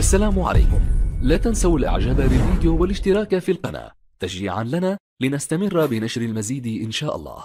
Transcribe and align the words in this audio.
السلام 0.00 0.40
عليكم. 0.40 0.80
لا 1.22 1.36
تنسوا 1.36 1.78
الإعجاب 1.78 2.16
بالفيديو 2.16 2.76
والاشتراك 2.76 3.38
في 3.38 3.52
القناة. 3.52 3.92
تشجيعا 4.20 4.64
لنا 4.64 4.98
لنستمر 5.20 5.86
بنشر 5.86 6.20
المزيد 6.20 6.82
إن 6.84 6.90
شاء 6.90 7.16
الله. 7.16 7.44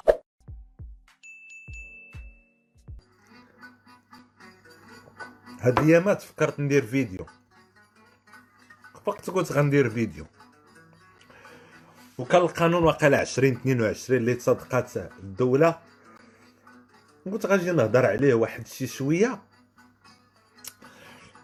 هاد 5.60 5.80
الأيامات 5.80 6.22
فكرت 6.22 6.60
ندير 6.60 6.86
فيديو. 6.86 7.26
فقت 9.06 9.30
قلت 9.30 9.52
غندير 9.52 9.90
فيديو. 9.90 10.26
وكان 12.18 12.42
القانون 12.42 12.84
واقيلا 12.84 13.18
20 13.18 13.54
22 13.54 14.20
اللي 14.20 14.34
تصدقات 14.34 14.98
الدولة. 14.98 15.80
قلت 17.26 17.46
غنجي 17.46 17.72
نهضر 17.72 18.06
عليه 18.06 18.34
واحد 18.34 18.68
شي 18.68 18.88
شوية. 18.88 19.42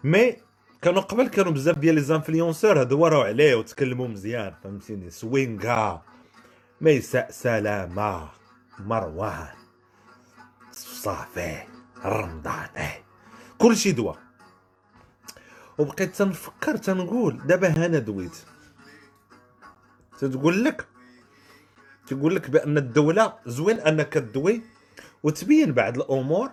mais 0.04 0.36
كانوا 0.82 1.02
قبل 1.02 1.28
كانوا 1.28 1.52
بزاف 1.52 1.78
ديال 1.78 1.94
les 1.94 2.00
influenceurs 2.00 2.82
هدوروا 2.82 3.24
عليه 3.24 3.54
وتكلموا 3.54 4.08
مزيان 4.08 4.54
فهمتيني؟ 4.64 5.10
سوينغا. 5.10 6.02
ميساء 6.80 7.30
سلامة. 7.30 8.28
مروان. 8.78 9.48
صافي. 10.72 11.62
رمضان. 12.04 12.68
كلشي 13.58 13.92
دوا. 13.92 14.12
وبقيت 15.78 16.16
تنفكر 16.16 16.76
تنقول 16.76 17.46
دابا 17.46 17.86
أنا 17.86 17.98
دويت. 17.98 18.36
تتقول 20.18 20.64
لك 20.64 20.86
تقول 22.06 22.34
لك 22.34 22.50
بأن 22.50 22.78
الدولة 22.78 23.32
زوين 23.46 23.80
أنك 23.80 24.12
تدوي 24.12 24.62
وتبين 25.22 25.72
بعض 25.72 25.96
الأمور 25.96 26.50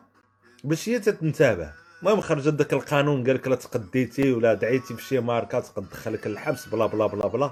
باش 0.64 0.90
هي 0.90 1.00
تتنتبه 1.00 1.73
المهم 2.02 2.21
خرج 2.21 2.49
داك 2.49 2.73
القانون 2.73 3.23
قال 3.23 3.35
لك 3.35 3.48
لا 3.48 3.55
تقديتي 3.55 4.31
ولا 4.31 4.53
دعيتي 4.53 4.95
في 4.95 5.03
شي 5.03 5.20
ماركة 5.20 5.59
تدخلك 5.59 6.27
الحبس 6.27 6.67
بلا 6.67 6.85
بلا 6.85 7.08
بلا 7.08 7.27
بلا. 7.27 7.52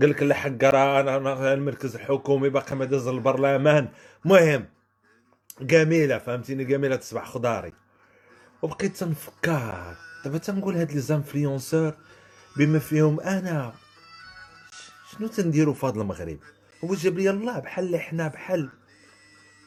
قال 0.00 0.10
لك 0.10 0.22
لا 0.22 0.34
حق 0.34 0.64
راه 0.64 1.00
أنا 1.00 1.54
المركز 1.54 1.94
الحكومي 1.94 2.48
باقي 2.48 2.76
ما 2.76 2.84
داز 2.84 3.06
البرلمان. 3.06 3.88
المهم 4.24 4.68
جميلة 5.60 6.18
فهمتيني؟ 6.18 6.64
جميلة 6.64 6.96
تصبح 6.96 7.28
خضاري 7.28 7.72
وبقيت 8.62 8.96
تنفكر. 8.96 9.96
دابا 10.24 10.38
تنقول 10.38 10.76
هاد 10.76 10.92
les 10.92 11.00
influenceurs 11.00 11.94
بما 12.56 12.78
فيهم 12.78 13.20
أنا. 13.20 13.72
شنو 15.10 15.28
تنديرو 15.28 15.74
في 15.74 15.86
هذا 15.86 16.00
المغرب؟ 16.00 16.38
هو 16.84 16.94
جاب 16.94 17.18
لي 17.18 17.30
الله 17.30 17.58
بحال 17.58 18.00
حنا 18.00 18.28
بحال 18.28 18.70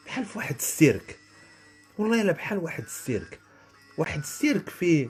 بحال 0.06 0.24
في 0.24 0.38
واحد 0.38 0.54
السيرك. 0.54 1.18
والله 1.98 2.22
إلا 2.22 2.32
بحال 2.32 2.58
واحد 2.58 2.82
السيرك. 2.84 3.38
واحد 3.98 4.18
السيرك 4.20 4.68
فيه. 4.68 5.08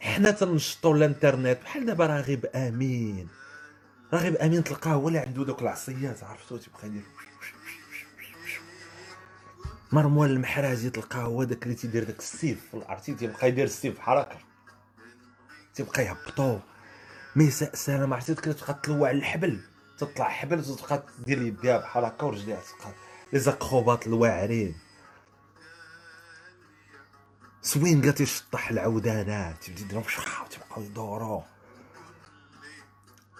حنا 0.00 0.30
تنشطوا 0.30 0.94
الانترنت 0.96 1.58
بحال 1.62 1.86
دابا 1.86 2.06
راغب 2.06 2.46
آمين. 2.46 3.28
راغب 4.12 4.34
آمين 4.36 4.64
تلقاه 4.64 4.92
هو 4.92 5.08
اللي 5.08 5.18
عنده 5.18 5.44
دوك 5.44 5.62
العصيات 5.62 6.24
عرفتو؟ 6.24 6.56
تيبقى 6.56 6.86
يدير 6.86 7.02
مروان 9.92 10.30
المحرزي 10.30 10.90
تلقاه 10.90 11.22
هو 11.22 11.44
داك 11.44 11.62
اللي 11.62 11.74
تيدير 11.74 12.04
داك 12.04 12.18
السيف 12.18 12.58
عرفتي؟ 12.74 13.14
تيبقى 13.14 13.48
يدير 13.48 13.64
السيف 13.64 13.96
بحال 13.96 14.18
هكا. 14.18 14.38
تيبقى 15.74 16.04
يهبطو. 16.04 16.58
ميساء 17.36 17.74
سلام 17.74 18.14
عرفتي؟ 18.14 18.34
ديك 18.34 18.44
تبقى 18.44 18.80
تلوع 18.82 19.10
الحبل 19.10 19.60
تطلع 19.98 20.28
حبل 20.28 20.58
وتبقى 20.58 21.02
دير 21.26 21.42
يديها 21.42 21.78
بحال 21.78 22.04
هكا 22.04 22.26
ورجليها 22.26 22.60
تبقى 22.60 22.92
لي 23.32 23.38
زقروبات 23.38 24.06
الواعرين. 24.06 24.74
سوينغا 27.62 28.10
تيشطح 28.10 28.70
العودانات 28.70 29.62
تيبدا 29.64 29.80
يديرهم 29.80 30.02
شخا 30.02 30.44
وتيبقاو 30.44 30.82
يدورو. 30.82 31.42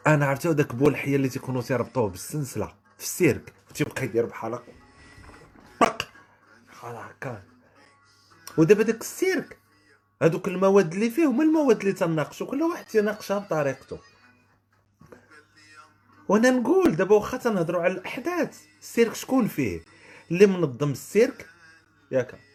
أنا 0.06 0.26
عرفتي 0.26 0.52
داك 0.54 0.74
بول 0.74 0.92
الحيه 0.92 1.16
اللي 1.16 1.28
تيكونوا 1.28 1.62
تيربطوه 1.62 2.08
بالسلسلة 2.08 2.66
في 2.98 3.04
السيرك 3.04 3.52
وتيبقى 3.70 4.04
يدير 4.04 4.26
بحال 4.26 4.58
طق 5.80 6.08
بحال 6.68 6.96
هكا. 6.96 7.42
ودابا 8.58 8.82
داك 8.82 9.00
السيرك 9.00 9.58
هادوك 10.22 10.48
المواد 10.48 10.92
اللي 10.92 11.10
فيه 11.10 11.26
هما 11.26 11.44
المواد 11.44 11.80
اللي 11.80 11.92
تناقشوا 11.92 12.46
كل 12.46 12.62
واحد 12.62 12.84
تيناقشها 12.84 13.38
بطريقته. 13.38 13.98
وأنا 16.28 16.50
نقول 16.50 16.96
دابا 16.96 17.14
واخا 17.14 17.36
تنهضروا 17.36 17.82
على 17.82 17.92
الأحداث 17.92 18.60
السيرك 18.80 19.14
شكون 19.14 19.48
فيه؟ 19.48 19.80
اللي 20.30 20.46
منظم 20.46 20.90
السيرك؟ 20.90 21.46
ياك. 22.10 22.51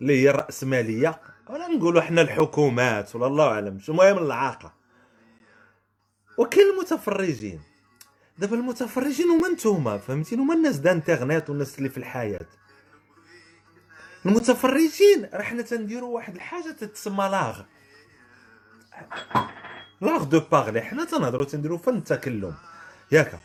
اللي 0.00 0.22
هي 0.22 0.30
الراسماليه 0.30 1.20
ولا 1.48 1.68
نقولوا 1.68 2.00
حنا 2.00 2.22
الحكومات 2.22 3.16
ولا 3.16 3.26
الله 3.26 3.48
أعلم 3.48 3.80
المهم 3.88 4.18
العاقة. 4.18 4.74
وكاين 6.38 6.70
المتفرجين 6.70 7.62
دابا 8.38 8.56
المتفرجين 8.56 9.26
هما 9.30 9.48
نتوما 9.48 9.98
فهمتيني؟ 9.98 10.42
هما 10.42 10.54
الناس 10.54 10.76
دانترنت 10.76 11.50
والناس 11.50 11.78
اللي 11.78 11.88
في 11.88 11.98
الحياة. 11.98 12.46
المتفرجين 14.26 15.28
راه 15.32 15.42
حنا 15.42 15.62
تنديروا 15.62 16.14
واحد 16.14 16.34
الحاجة 16.34 16.70
تتسمى 16.70 17.28
لاغ. 17.28 17.62
لاغ 20.00 20.24
دو 20.24 20.40
باغلي 20.40 20.80
حنا 20.80 21.04
تنهضروا 21.04 21.46
تنديروا 21.46 21.78
فن 21.78 21.96
التكلم. 21.96 22.54
ياك. 23.12 23.40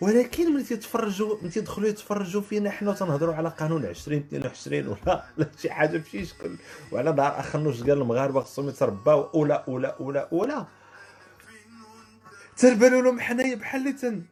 ولكن 0.00 0.54
ملي 0.54 0.62
تيتفرجوا 0.62 1.36
ملي 1.42 1.50
تيدخلوا 1.50 1.88
يتفرجوا 1.88 2.42
فينا 2.42 2.70
حنا 2.70 2.90
وتنهضروا 2.90 3.34
على 3.34 3.48
قانون 3.48 3.84
2022 3.84 4.86
ولا 4.88 5.24
لا 5.36 5.50
شي 5.62 5.70
حاجة 5.70 5.98
بشي 5.98 6.26
شكل. 6.26 6.56
وعلى 6.92 7.12
نهار 7.12 7.40
آخر 7.40 7.58
نوش 7.58 7.80
قال 7.80 7.90
المغاربة 7.90 8.40
خصهم 8.40 8.68
يترباو 8.68 9.22
اولا 9.22 9.54
اولا 9.68 9.96
اولا 10.00 10.28
أولا. 10.32 10.66
تربلوا 12.56 13.02
لهم 13.02 13.20
حنايا 13.20 13.54
بحال 13.54 13.80
اللي 13.80 13.92
تن 13.92 14.22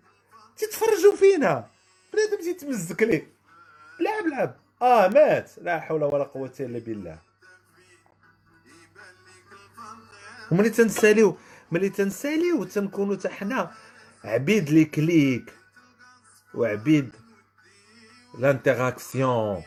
تيتفرجوا 0.57 1.17
فينا. 1.17 1.67
بنادم 2.13 2.43
تيتمزك 2.43 3.03
ليه. 3.03 3.29
لعب 4.01 4.27
لعب 4.27 4.57
آه 4.83 5.09
مات. 5.09 5.51
لا 5.63 5.81
حول 5.81 6.05
ولا 6.05 6.25
قوة 6.25 6.53
إلا 6.61 6.79
بالله. 6.79 7.19
وملي 10.53 10.71
تنساليو 10.71 11.37
ملي 11.73 11.89
تنساليو 11.89 12.65
تنكونوا 12.65 13.17
حتى 13.17 13.29
حنا 13.29 13.71
عبيد 14.25 14.71
les 14.71 14.85
clics 14.85 15.58
وعبيد 16.55 17.17
l'interaction 18.39 19.63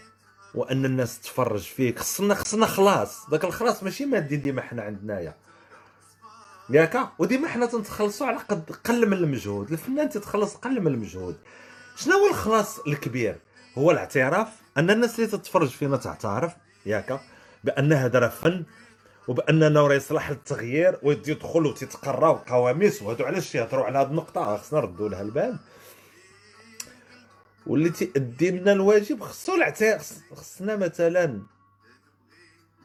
وأن 0.55 0.85
الناس 0.85 1.21
تفرج 1.21 1.61
فيك. 1.61 1.99
خصنا 1.99 2.35
خصنا 2.35 2.65
خلاص. 2.65 3.29
داك 3.29 3.45
الخلاص 3.45 3.83
ماشي 3.83 4.05
مادي 4.05 4.35
ديما 4.35 4.61
حنا 4.61 4.81
عندنايا. 4.81 5.35
ياك؟ 6.69 7.09
وديما 7.19 7.47
حنا 7.47 7.65
تنتخلصوا 7.65 8.27
على 8.27 8.37
قد 8.37 8.71
قل 8.83 9.07
من 9.07 9.13
المجهود. 9.17 9.71
الفنان 9.71 10.09
تتخلص 10.09 10.55
قل 10.55 10.81
من 10.81 10.87
المجهود. 10.87 11.37
شنو 11.95 12.13
هو 12.13 12.29
الخلاص 12.29 12.79
الكبير؟ 12.79 13.39
هو 13.77 13.91
الاعتراف. 13.91 14.47
أن 14.77 14.89
الناس 14.89 15.19
اللي 15.19 15.27
تتفرج 15.31 15.69
فينا 15.69 15.97
تعترف 15.97 16.53
ياك؟ 16.85 17.19
بأن 17.63 17.93
هذا 17.93 18.19
راه 18.19 18.27
فن 18.27 18.63
وباننا 19.27 19.87
راه 19.87 19.93
يصلح 19.93 20.29
للتغيير 20.29 20.99
ويدخل 21.03 21.65
وتيتقراو 21.65 22.33
قواميس 22.33 23.01
وهادو 23.01 23.23
علاش 23.23 23.51
تيهضروا 23.51 23.85
على 23.85 23.99
هذه 23.99 24.07
النقطة؟ 24.07 24.57
خصنا 24.57 24.79
نردوا 24.79 25.09
لها 25.09 25.21
البال. 25.21 25.57
واللي 27.67 27.89
تيأدي 27.89 28.51
لنا 28.51 28.71
الواجب 28.71 29.21
خصو 29.21 29.55
الاعتراف 29.55 30.11
خصنا 30.35 30.75
مثلا 30.75 31.41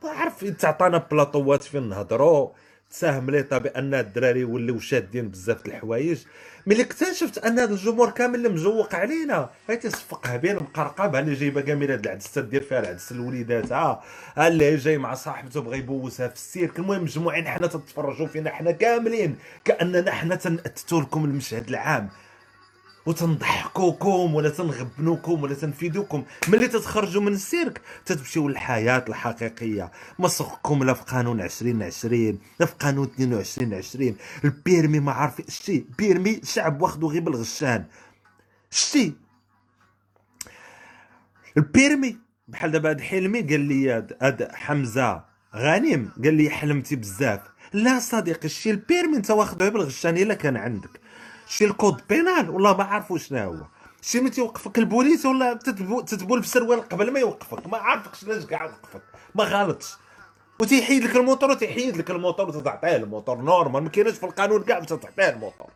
ما 0.04 0.10
عرف 0.10 0.44
تعطانا 0.44 0.98
بلاطوات 0.98 1.62
فين 1.62 1.88
نهضروا 1.88 2.50
تساهم 2.91 3.31
ليطا 3.31 3.59
بان 3.59 3.94
الدراري 3.94 4.44
ولاو 4.44 4.78
شادين 4.78 5.28
بزاف 5.28 5.62
د 5.62 5.66
الحوايج. 5.66 6.19
ملي 6.66 6.82
اكتشفت 6.82 7.38
أن 7.38 7.59
هذا 7.59 7.72
الجمهور 7.72 8.10
كامل 8.10 8.34
اللي 8.34 8.48
مجوق 8.48 8.94
علينا 8.94 9.50
هاي 9.69 9.76
تيصفقها 9.76 10.37
بين 10.37 10.56
مقرقب 10.56 11.16
اللي 11.16 11.34
جايبه 11.34 11.60
كامله 11.60 11.94
هاد 11.94 12.04
العدسه 12.06 12.41
دير 12.41 12.62
فيها 12.62 12.81
العدس 12.81 13.12
الوليدات؟ 13.12 13.72
ها 13.72 14.03
اللي 14.38 14.76
جاي 14.76 14.98
مع 14.98 15.14
صاحبته 15.14 15.60
بغى 15.60 15.78
يبوسها 15.78 16.28
في 16.28 16.34
السيرك؟ 16.34 16.78
المهم 16.78 17.03
مجموعين 17.03 17.48
حنا 17.48 17.66
تتفرجوا 17.66 18.26
فينا 18.26 18.50
حنا 18.50 18.70
كاملين 18.70 19.37
كأننا 19.64 20.11
حنا 20.11 20.34
تنأتتوا 20.34 21.00
لكم 21.00 21.25
المشهد 21.25 21.69
العام. 21.69 22.08
وتنضحكوكم 23.06 24.35
ولا 24.35 24.49
تنغبنوكم 24.49 25.43
ولا 25.43 25.55
تنفيدوكم. 25.55 26.25
ملي 26.49 26.69
تتخرجوا 26.69 27.23
من 27.23 27.32
السيرك 27.32 27.81
تتمشيو 28.06 28.49
للحياة 28.49 29.05
الحقيقية. 29.08 29.91
ما 30.19 30.29
سوقكم 30.29 30.85
لا 30.85 30.94
في 30.94 31.03
قانون 31.03 31.41
2020 31.41 32.38
لا 32.61 32.67
في 32.67 32.75
قانون 32.81 33.05
22 33.05 33.75
20 33.75 34.17
البيرمي 34.44 35.00
ما 35.00 35.12
عارف 35.12 35.43
شتي. 35.49 35.87
بيرمي 35.99 36.41
شعب 36.44 36.82
واخدو 36.82 37.11
غير 37.11 37.20
بالغشان. 37.20 37.85
شتي. 38.70 39.14
البيرمي 41.56 42.17
بحال 42.49 42.70
دابا 42.70 42.91
هاد 42.91 43.00
حلمي 43.00 43.43
قال 43.43 43.61
لي 43.61 43.91
هاد 44.23 44.49
حمزة 44.53 45.25
غانم 45.55 46.12
قال 46.25 46.35
لي 46.35 46.50
حلمتي 46.50 46.97
بزاف. 46.97 47.41
لا 47.73 47.99
صديقي 47.99 48.44
الشي 48.44 48.70
البيرمي 48.70 49.17
انت 49.17 49.31
واخدو 49.31 49.70
بالغشان 49.70 50.17
إلا 50.17 50.35
كان 50.35 50.56
عندك. 50.56 51.06
شي 51.46 51.64
الكود 51.64 52.02
بينال 52.08 52.50
والله 52.50 52.76
ما 52.76 52.84
عارفو 52.84 53.16
شنو 53.16 53.38
هو. 53.38 53.66
شي 54.02 54.20
ملي 54.20 54.31
تيوقفك 54.31 54.78
البوليس 54.78 55.26
ولا 55.26 55.54
تتبول 55.54 56.40
بسروال 56.40 56.88
قبل 56.88 57.10
ما 57.10 57.20
يوقفك. 57.20 57.66
ما 57.66 57.78
عارفكش 57.78 58.25
علاش 58.25 58.44
كاع 58.44 58.64
وقفك 58.64 59.02
ما 59.34 59.44
غلطش. 59.44 59.94
وتيحيد 60.60 61.04
لك 61.04 61.16
الموتور 61.16 61.50
وتيحيد 61.50 61.96
لك 61.96 62.10
الموتور 62.10 62.56
وتعطيه 62.56 62.96
الموتور. 62.96 63.37
normal 63.37 63.82
ما 63.82 63.88
كاينش 63.88 64.19
في 64.19 64.26
القانون 64.26 64.62
كاع 64.62 64.78
باش 64.78 64.88
تعطيه 64.88 65.28
الموتور. 65.28 65.66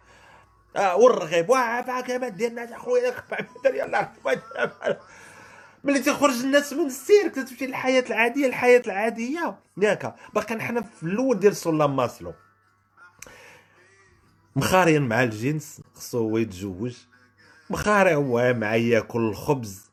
آه 0.76 0.96
والرغيب. 0.96 1.50
واه 1.50 1.84
ما 2.08 2.28
ديرنا 2.28 2.76
اخويا 2.76 3.14
400 3.32 3.46
ريال 3.67 4.08
ملي 5.84 5.99
تخرج 5.99 6.40
الناس 6.40 6.72
من 6.72 6.87
السيرك 6.87 7.34
تمشي 7.34 7.67
للحياة 7.67 8.05
العادية 8.11 8.46
الحياة 8.46 8.82
العادية. 8.87 9.58
ياك. 9.82 10.14
باقي 10.34 10.61
حنا 10.61 10.82
في 10.82 11.02
الأول 11.02 11.38
ديال 11.38 11.56
سلم 11.56 11.96
ماسلو. 11.96 12.32
مخاريا 14.56 14.99
مع 14.99 15.23
الجنس 15.23 15.81
خصو 15.94 16.19
هو 16.19 16.38
يتزوج. 16.38 16.97
مخاري 17.70 18.14
هو 18.14 18.55
مع 18.55 18.75
ياكل 18.75 19.20
الخبز. 19.20 19.91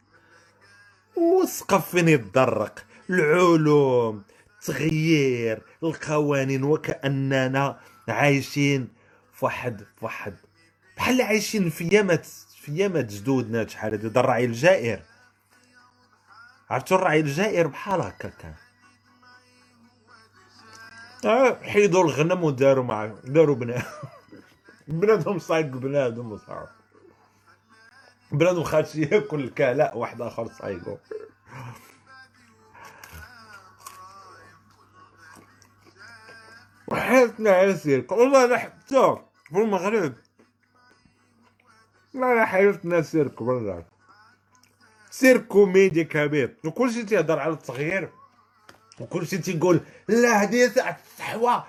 وسقف 1.15 1.89
فين 1.89 2.07
يتدرق. 2.07 2.85
العلوم 3.09 4.23
التغيير 4.59 5.61
القوانين 5.83 6.63
وكأننا 6.63 7.79
عايشين 8.07 8.87
فواحد 9.33 9.85
فواحد. 10.01 10.35
بحال 10.97 11.21
عايشين 11.21 11.69
في 11.69 11.87
يامات 11.87 12.25
في 12.61 12.77
يامات 12.77 13.05
جدودنا 13.05 13.67
شحال 13.67 13.91
هادي 13.91 14.07
الرعي 14.19 14.45
الجائر. 14.45 15.01
عرفتو 16.69 16.95
الرعي 16.95 17.19
الجائر 17.19 17.67
بحال 17.67 18.01
هكا 18.01 18.29
كان. 18.29 18.53
آه 21.25 21.59
حيدوا 21.63 22.03
الغنم 22.03 22.43
وداروا 22.43 22.83
مع 22.83 23.05
داروا 23.05 23.55
بنادم. 23.55 23.83
بنادم 24.87 25.39
صايق 25.39 25.65
بنادم 25.65 26.31
وصعب 26.31 26.67
بنادم 28.31 28.63
خاش 28.63 28.95
ياكل 28.95 29.43
الكلاء 29.43 29.97
واحد 29.97 30.21
آخر 30.21 30.47
صايقو 30.47 30.97
وحياتنا 36.87 37.51
عسير 37.51 38.05
والله 38.11 38.45
أنا 38.45 38.57
حتى 38.57 39.17
في 39.49 39.57
المغرب 39.57 40.13
لا 42.13 42.35
لا 42.35 42.45
حياتنا 42.45 43.01
سيرك 43.01 43.41
والله. 43.41 43.85
سير 45.09 45.37
كوميدي 45.37 46.03
كبير. 46.03 46.55
وكلشي 46.65 47.03
تيهضر 47.03 47.39
على 47.39 47.53
التغيير 47.53 48.09
وكلشي 48.99 49.37
تيقول 49.37 49.81
لا 50.07 50.43
هذه 50.43 50.67
ساعة 50.67 50.99
الصحوة. 51.05 51.63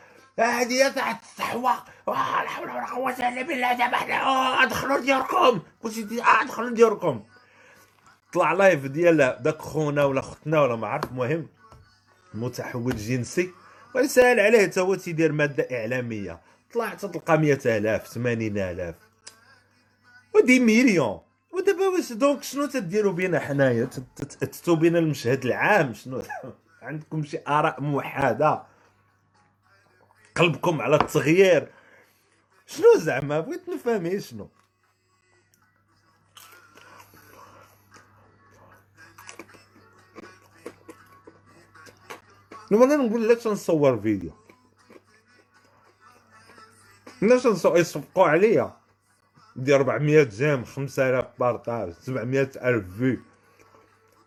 هذه 0.44 0.92
ساعة 0.94 1.20
الصحوة. 1.22 1.72
لا 2.06 2.14
حول 2.14 2.70
ولا 2.70 2.86
قوة 2.86 3.12
إلا 3.12 3.42
بالله. 3.42 3.72
ذبحنا 3.72 4.14
أدخلوا 4.62 5.00
دياركم 5.00 5.60
كلشي 5.82 6.04
تي 6.04 6.22
أدخلوا 6.22 6.70
دياركم 6.70 7.22
طلع 8.32 8.52
live 8.52 8.86
ديال 8.86 9.16
داك 9.40 9.58
خونا 9.58 10.04
ولا 10.04 10.20
ختنا 10.20 10.62
ولا 10.62 10.76
ما 10.76 10.86
عرف. 10.86 11.04
المهم 11.04 11.48
متحول 12.34 12.96
جنسي. 12.96 13.50
ويسال 13.94 14.40
عليه 14.40 14.66
تا 14.66 14.80
هو 14.80 14.94
تيدير 14.94 15.32
مادة 15.32 15.68
إعلامية. 15.72 16.40
طلع 16.74 16.94
تلقى 16.94 17.38
100000 17.38 18.06
80000 18.06 18.94
ودي 20.34 20.60
مليون. 20.60 21.20
ودابا 21.52 21.88
واش 21.88 22.12
donc 22.12 22.42
شنو 22.42 22.66
تديروا 22.66 23.12
بينا 23.12 23.40
حنايا؟ 23.40 23.84
تتو 24.40 24.76
بينا 24.76 24.98
المشهد 24.98 25.44
العام. 25.44 25.94
شنو؟ 25.94 26.22
عندكم 26.82 27.24
شي 27.24 27.38
آراء 27.48 27.80
موحدة. 27.80 28.62
قلبكم 30.38 30.80
على 30.80 30.96
التغيير. 30.96 31.72
شنو 32.66 32.96
زعما؟ 32.96 33.40
بغيت 33.40 33.68
نفهم 33.68 34.20
شنو. 34.20 34.50
لما 42.70 42.84
أنا 42.84 42.96
نقول 42.96 43.28
لك 43.28 43.46
نصور 43.46 44.00
فيديو. 44.00 44.32
الناس 47.22 47.46
يصفقوا 47.46 48.28
عليا. 48.28 48.76
دي 49.56 49.74
400 49.74 50.22
جيم 50.22 50.64
5000 50.64 51.26
بارطاج 51.38 51.92
700 51.92 52.50
ألف 52.56 52.96
في 52.98 53.18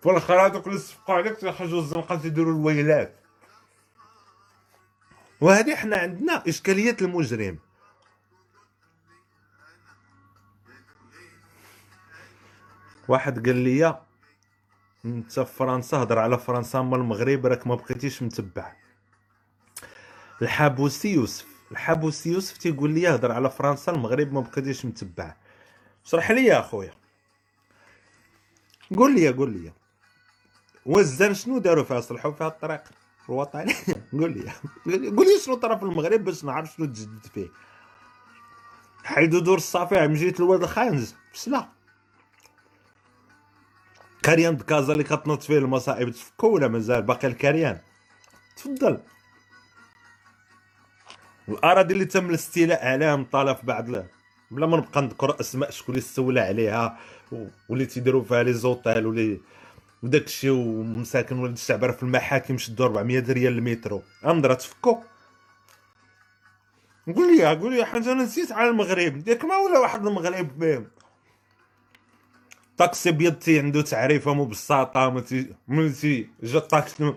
في 0.01 0.09
الآخر 0.09 0.45
هذوك 0.45 0.67
اللي 0.67 0.79
صفقوا 0.79 1.15
عليك 1.15 1.37
تيخرجوا 1.37 1.79
الزنقة 1.79 2.15
تيديروا 2.15 2.53
الويلات. 2.53 3.20
وهذه 5.41 5.75
حنا 5.75 5.97
عندنا 5.97 6.43
اشكاليه 6.47 6.97
المجرم. 7.01 7.59
واحد 13.07 13.45
قال 13.47 13.55
لي 13.55 14.01
انت 15.05 15.39
في 15.39 15.53
فرنسا 15.55 15.97
هضر 15.97 16.19
على 16.19 16.37
فرنسا 16.37 16.79
أما 16.79 16.95
المغرب 16.95 17.45
راك 17.45 17.67
ما 17.67 17.75
بقيتيش 17.75 18.23
متبع. 18.23 18.73
الحابوسي 20.41 21.13
يوسف 21.13 21.45
الحابوسي 21.71 22.31
يوسف 22.31 22.57
تيقول 22.57 22.91
لي 22.91 23.07
هضر 23.07 23.31
على 23.31 23.49
فرنسا 23.49 23.91
المغرب 23.91 24.33
ما 24.33 24.41
بقيتيش 24.41 24.85
متبع. 24.85 25.35
شرح 26.03 26.31
لي 26.31 26.45
يا 26.45 26.59
أخويا. 26.59 26.93
قول 28.95 29.15
لي 29.15 29.29
قول 29.29 29.51
لي. 29.53 29.73
وزن 30.85 31.33
شنو 31.33 31.57
داروا 31.57 31.83
فيها؟ 31.83 32.01
صلحوا 32.01 32.31
فيها 32.31 32.47
الطريق. 32.47 32.83
الوطنيه 33.29 33.73
قول 34.19 34.31
لي. 34.33 34.51
قول 35.09 35.25
لي. 35.27 35.39
شنو 35.45 35.55
طرا 35.55 35.75
في 35.75 35.83
المغرب 35.83 36.23
باش 36.23 36.43
نعرف 36.43 36.73
شنو 36.75 36.85
تجدد 36.85 37.25
فيه. 37.33 37.47
حيدوا 39.03 39.39
دور 39.39 39.57
الصافي 39.57 40.07
مشيت 40.07 40.39
لواد 40.39 40.63
الخانز 40.63 41.15
بسلا. 41.33 41.69
كاريان 44.23 44.57
دكازا 44.57 44.93
اللي 44.93 45.03
كتنوض 45.03 45.41
فيه 45.41 45.57
المصائب. 45.57 46.09
تفكو 46.09 46.47
ولا 46.47 46.67
مازال. 46.67 47.01
باقي 47.01 47.27
الكاريان. 47.27 47.79
تفضل. 48.55 48.99
الأراضي 51.49 51.93
اللي 51.93 52.05
تم 52.05 52.29
الاستيلاء 52.29 52.87
عليها 52.87 53.15
مطالة 53.15 53.53
في 53.53 53.65
بعض 53.65 53.85
بلا 54.51 54.67
ما 54.67 54.77
نبقى 54.77 55.01
نذكر 55.01 55.39
أسماء 55.39 55.69
شكون 55.71 55.95
اللي 55.95 56.03
استولى 56.05 56.39
عليها 56.41 56.99
واللي 57.69 57.85
تيديروا 57.85 58.23
فيها 58.23 58.43
les 58.43 58.53
hôtels 58.53 59.05
واللي 59.05 59.41
وداك 60.03 60.25
الشيء 60.25 60.51
ومساكن 60.51 61.39
ولاد 61.39 61.53
الشعب 61.53 61.91
في 61.91 62.03
المحاكم 62.03 62.57
شدوا 62.57 62.85
400 62.85 63.19
ريال 63.19 63.53
المترو. 63.57 64.03
امضرا 64.25 64.53
تفكو. 64.53 65.03
قول 67.15 67.37
لي 67.37 67.55
قول 67.55 67.75
لي 67.75 67.85
حاجة 67.85 68.11
أنا 68.11 68.23
نسيت 68.23 68.51
على 68.51 68.69
المغرب. 68.69 69.27
ياك 69.27 69.45
ما 69.45 69.57
ولا 69.57 69.79
واحد 69.79 70.05
المغرب 70.05 70.59
بهم 70.59 70.87
طاكسي 72.77 73.11
بيض 73.11 73.33
تي 73.33 73.59
عنده 73.59 73.81
تعريفة 73.81 74.33
مو 74.33 74.45
بساطه 74.45 75.09
متي 75.09 75.55
ملتي 75.67 76.29
جا 76.43 76.57
الطاكسي. 76.57 77.13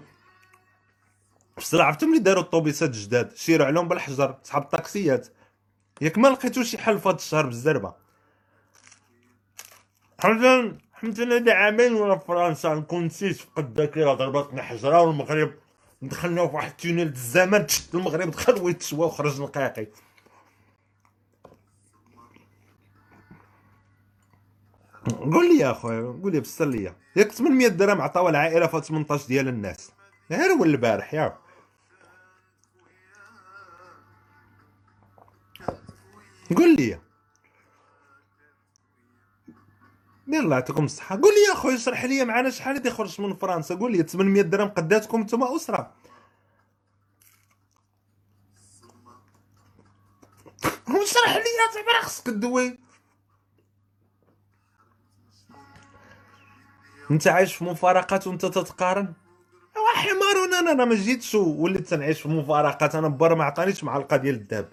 بصراحة 1.58 1.86
عرفتوا 1.86 2.08
ملي 2.08 2.18
داروا 2.18 2.42
الطوبيسات 2.42 2.90
جداد 2.90 3.36
شيروا 3.36 3.66
عليهم 3.66 3.88
بالحجر 3.88 4.38
صحاب 4.44 4.62
الطاكسيات. 4.62 5.28
ياك 6.00 6.18
ما 6.18 6.28
لقيتو 6.28 6.62
شي 6.62 6.78
حل 6.78 6.98
في 6.98 7.10
الشهر 7.10 7.46
بالزربه 7.46 7.94
حمدا 10.94 11.24
حمدا 11.24 11.38
لله 11.38 11.52
عامين 11.52 11.94
ولا 11.94 12.18
فرنسا 12.18 12.74
نكون 12.74 13.04
نسيت 13.04 13.36
فقد 13.36 13.64
الذاكره 13.64 14.14
ضربتنا 14.14 14.62
حجرة 14.62 15.02
والمغرب. 15.02 15.54
دخلنا 16.02 16.46
في 16.46 16.54
واحد 16.54 16.70
التونيل 16.70 17.06
الزمن 17.08 17.66
المغرب 17.94 18.30
دخل 18.30 18.62
ويتشوى 18.62 19.06
وخرج 19.06 19.40
نقاقي 19.40 19.86
قول 25.20 25.48
لي 25.48 25.58
يا 25.60 25.70
أخويا 25.70 26.18
قول 26.22 26.32
لي 26.32 26.40
بسر 26.40 26.64
لي. 26.64 26.94
ياك 27.16 27.32
800 27.32 27.68
درهم 27.68 28.00
عطاوها 28.00 28.30
العائلة 28.30 28.66
في 28.66 28.80
18 28.80 29.26
ديال 29.26 29.48
الناس. 29.48 29.92
غير 30.30 30.52
هو 30.52 30.64
البارح 30.64 31.14
ياك 31.14 31.36
قول 36.56 36.76
لي. 36.76 37.00
الله 40.28 40.56
يعطيكم 40.56 40.84
الصحة. 40.84 41.16
قول 41.16 41.34
لي 41.34 41.50
يا 41.50 41.54
خويا 41.54 41.74
اشرح 41.74 42.04
لي 42.04 42.24
معنا 42.24 42.50
شحال 42.50 42.76
اللي 42.76 42.90
خرجت 42.90 43.20
من 43.20 43.36
فرنسا. 43.36 43.74
قول 43.74 43.92
لي 43.92 44.02
800 44.02 44.42
درهم 44.42 44.68
قداتكم 44.68 45.20
نتوما 45.20 45.56
أسرة. 45.56 45.92
اشرح 50.88 51.36
لي 51.36 51.44
زعما 51.74 52.02
خصك 52.02 52.28
دوي 52.28 52.78
أنت 57.10 57.26
عايش 57.26 57.54
في 57.54 57.64
مفارقات 57.64 58.26
وأنت 58.26 58.46
تتقارن؟ 58.46 59.12
حمار 59.94 60.44
أنا 60.60 60.72
أنا 60.72 60.84
ما 60.84 60.94
جيتش 60.94 61.34
وليت 61.34 61.88
تنعيش 61.88 62.20
في 62.22 62.28
مفارقات. 62.28 62.94
أنا 62.94 63.08
بر 63.08 63.34
ما 63.34 63.44
عطانيش 63.44 63.84
مع 63.84 63.96
القضية 63.96 64.30
ديال 64.30 64.34
الذهب. 64.34 64.72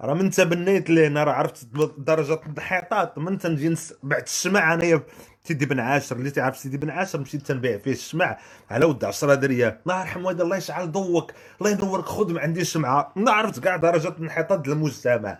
راه 0.00 0.14
من 0.14 0.30
تبنيت 0.30 0.90
لهنا 0.90 1.24
راه 1.24 1.32
عرفت 1.32 1.66
درجة 1.98 2.34
الانحطاط 2.34 3.18
من 3.18 3.38
تنجي 3.38 3.74
بعد 4.02 4.22
الشمع 4.22 4.74
انايا 4.74 5.02
سيدي 5.44 5.66
بن 5.66 5.80
عاشر 5.80 6.16
اللي 6.16 6.30
تعرف 6.30 6.56
سيدي 6.56 6.76
بن 6.76 6.90
عاشر 6.90 7.20
مشيت 7.20 7.46
تنبيع 7.46 7.78
فيه 7.78 7.92
الشمع. 7.92 8.38
على 8.70 8.84
ود 8.84 9.04
10 9.04 9.34
دريال 9.34 9.78
الله 9.82 10.00
يرحم 10.00 10.24
والدي 10.24 10.42
الله 10.42 10.56
يشعل 10.56 10.92
ضوك. 10.92 11.32
الله 11.60 11.70
ينورك 11.70 12.04
خذ 12.04 12.32
ما 12.32 12.40
عندي 12.40 12.64
شمعه 12.64 13.12
ما 13.16 13.32
عرفت 13.32 13.60
كاع 13.60 13.76
درجة 13.76 14.08
الانحطاط 14.08 14.60
ديال 14.60 14.76
المجتمع 14.76 15.38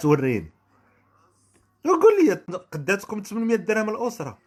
توريني؟ 0.00 0.52
وقول 1.84 2.26
لي 2.26 2.32
قداتكم 2.72 3.22
800 3.22 3.56
درهم 3.56 3.90
الأسرة. 3.90 4.38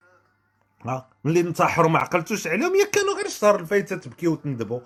ها؟ 0.85 1.09
ملي 1.23 1.39
انتحروا 1.39 1.89
ما 1.89 1.99
عقلتوش 1.99 2.47
عليهم. 2.47 2.75
يا 2.75 2.85
كانوا 2.85 3.15
غير 3.15 3.25
الشهر 3.25 3.59
الفايتة 3.59 3.95
تبكي 3.95 4.27
وتندبوا 4.27 4.79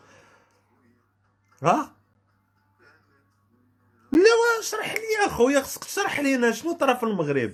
ها؟ 1.63 1.91
لا 4.11 4.59
اشرح 4.59 4.93
لي 4.95 5.25
اخويا 5.27 5.61
خصك 5.61 5.83
تشرح 5.83 6.19
لينا 6.19 6.51
شنو 6.51 6.73
طرا 6.73 6.93
في 6.93 7.03
المغرب. 7.03 7.53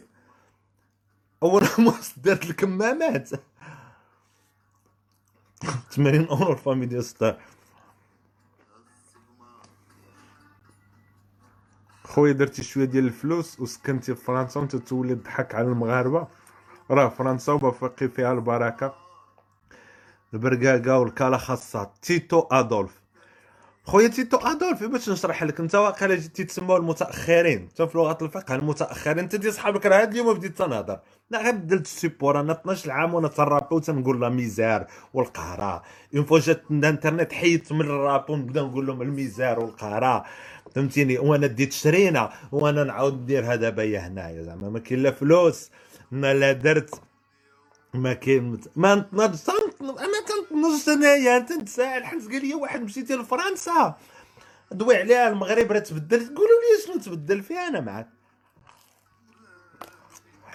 اول 1.44 1.64
موس 1.80 2.14
دارت 2.24 2.44
الكمامات؟ 2.46 3.30
80 5.92 6.26
اورو 6.28 6.54
الفامي 6.54 6.86
ديال 6.86 7.04
ستار. 7.04 7.42
خويا 12.04 12.34
درتي 12.34 12.64
شوية 12.64 12.86
ديال 12.86 13.06
الفلوس 13.06 13.60
وسكنتي 13.60 14.16
في 14.16 14.24
فرنسا 14.24 14.60
وانت 14.60 14.76
تولي 14.76 15.16
تضحك 15.16 15.56
على 15.56 15.68
المغاربة. 15.68 16.28
راه 16.92 17.10
فرنسا 17.10 17.52
وبفقي 17.54 18.08
فيها 18.10 18.34
البركة. 18.34 18.96
البرقاقة 20.34 21.00
والكالا 21.00 21.38
خاصة 21.38 21.92
تيتو 22.02 22.40
أدولف. 22.52 23.02
خويا 23.88 24.08
تيتو 24.08 24.38
ادولف 24.38 24.84
باش 24.84 25.10
نشرح 25.10 25.44
لك؟ 25.44 25.60
انت 25.60 25.75
واقيلا 25.75 26.15
جيتي 26.15 26.44
تسموا 26.44 26.77
المتأخرين. 26.77 27.58
انت 27.62 27.82
في 27.82 27.98
لغة 27.98 28.17
الفقه 28.22 28.56
المتأخرين. 28.56 29.20
انت 29.20 29.36
دي 29.36 29.51
صحابك 29.51 29.86
راه 29.86 30.01
هاد 30.01 30.12
اليوم 30.12 30.34
بديت 30.34 30.58
تنهضر. 30.58 31.00
لا 31.29 31.44
غير 31.44 31.56
بدلت 31.56 31.86
السيبور 31.86 32.39
أنا 32.39 32.53
12 32.53 32.91
عام 32.91 33.13
وأنا 33.13 33.27
ترابي 33.27 33.75
وتنقول 33.75 34.22
لا 34.22 34.29
ميزار 34.29 34.88
والقهرة. 35.13 35.84
اون 36.15 36.25
فوا 36.25 36.39
جات 36.39 36.63
الانترنت 36.72 37.34
حيدت 37.34 37.72
من 37.72 37.82
الراب 37.82 38.29
ونبدا 38.29 38.62
نقول 38.62 38.88
لهم 38.88 39.01
الميزار 39.01 39.60
والقهرة. 39.60 40.25
فهمتيني؟ 40.75 41.17
وأنا 41.17 41.48
ديت 41.48 41.74
شرينا 41.74 42.29
وأنا 42.51 42.84
نعاود 42.84 43.22
نديرها 43.22 43.56
دابا 43.56 43.84
هي 43.84 43.98
هنايا. 43.98 44.44
زعما 44.44 44.70
ما 44.70 44.79
كاين 44.79 45.03
لا 45.03 45.12
فلوس 45.12 45.70
ما 46.12 46.34
لا 46.34 46.51
درت 46.51 47.01
ما 47.94 48.13
كاين 48.13 48.44
مت... 48.44 48.70
ما 48.75 49.06
تنتنض 50.62 50.90
انايا 50.90 51.40
تنتسائل 51.40 52.06
حيت 52.06 52.24
قال 52.24 52.46
لي 52.46 52.54
واحد 52.54 52.82
مشيتي 52.82 53.16
لفرنسا. 53.16 53.98
دوي 54.72 54.98
عليها 54.98 55.28
المغرب 55.28 55.72
راه 55.72 55.80
تبدل. 55.80 56.26
تقولوا 56.26 56.60
لي 56.62 56.86
شنو 56.86 56.98
تبدل 56.98 57.44
فيها 57.44 57.68
أنا 57.68 57.80
معاك 57.82 58.10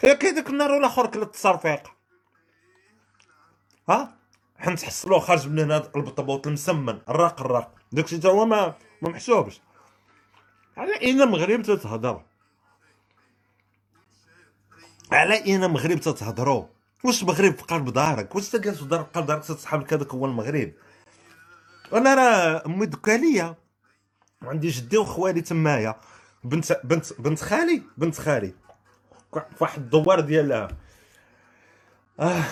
يا 0.05 0.15
كي 0.15 0.31
ديك 0.31 0.49
النهار 0.49 0.73
والآخر 0.73 1.07
كل 1.07 1.23
التصرفيق. 1.23 1.83
ها؟ 3.89 4.19
حنا 4.59 4.77
تحصلوه 4.77 5.19
خارج 5.19 5.49
من 5.49 5.59
هنا 5.59 5.91
البطبوط 5.97 6.47
المسمن. 6.47 7.01
الراق 7.09 7.41
الراق. 7.41 7.75
داكشي 7.93 8.19
تا 8.19 8.29
هو 8.29 8.47
ما 8.47 8.75
ما 9.03 9.09
محسوبش. 9.09 9.61
على 10.77 11.01
أين 11.01 11.23
المغرب 11.23 11.63
تتهضر 11.63 12.23
على 15.13 15.45
أين 15.45 15.65
المغرب 15.65 15.99
تتهضروا؟ 16.01 16.67
واش 17.05 17.23
المغرب 17.23 17.55
في 17.55 17.63
قلب 17.63 17.93
دارك 17.93 18.35
واش 18.35 18.55
انت 18.55 18.65
جالس 18.65 18.79
في 18.79 18.85
قلب 19.15 19.27
دارك 19.27 19.45
تتصحاب 19.45 19.81
لك 19.81 19.93
هذاك 19.93 20.09
هو 20.15 20.27
المغرب؟ 20.27 20.73
أنا 21.93 22.15
راه 22.15 22.63
امي 22.67 22.87
دكاليه 22.87 23.57
وعندي 24.43 24.69
جدي 24.69 24.97
وخوالي 24.99 25.41
تمايا. 25.41 26.01
بنت 26.45 26.81
بنت 26.85 27.21
بنت 27.21 27.41
خالي 27.41 27.83
بنت 27.97 28.21
خالي. 28.21 28.55
في 29.33 29.43
واحد 29.61 29.83
الدوار 29.83 30.21
ديال 30.21 30.69
آه 32.21 32.45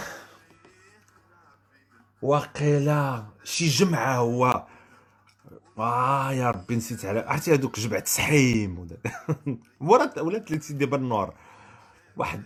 واقيلا 2.22 3.26
شي 3.44 3.68
جمعة 3.68 4.16
هو. 4.16 4.66
آه 5.78 6.32
يا 6.32 6.50
ربي 6.50 6.76
نسيت 6.76 7.04
على 7.04 7.20
عرفتي 7.20 7.54
هذوك 7.54 7.80
جبعة 7.80 8.04
سحيم 8.04 8.78
ولا 8.78 8.96
ولات 9.80 10.18
ولات 10.18 10.62
سيدي 10.62 10.86
بالنور 10.86 11.34
واحد 12.16 12.42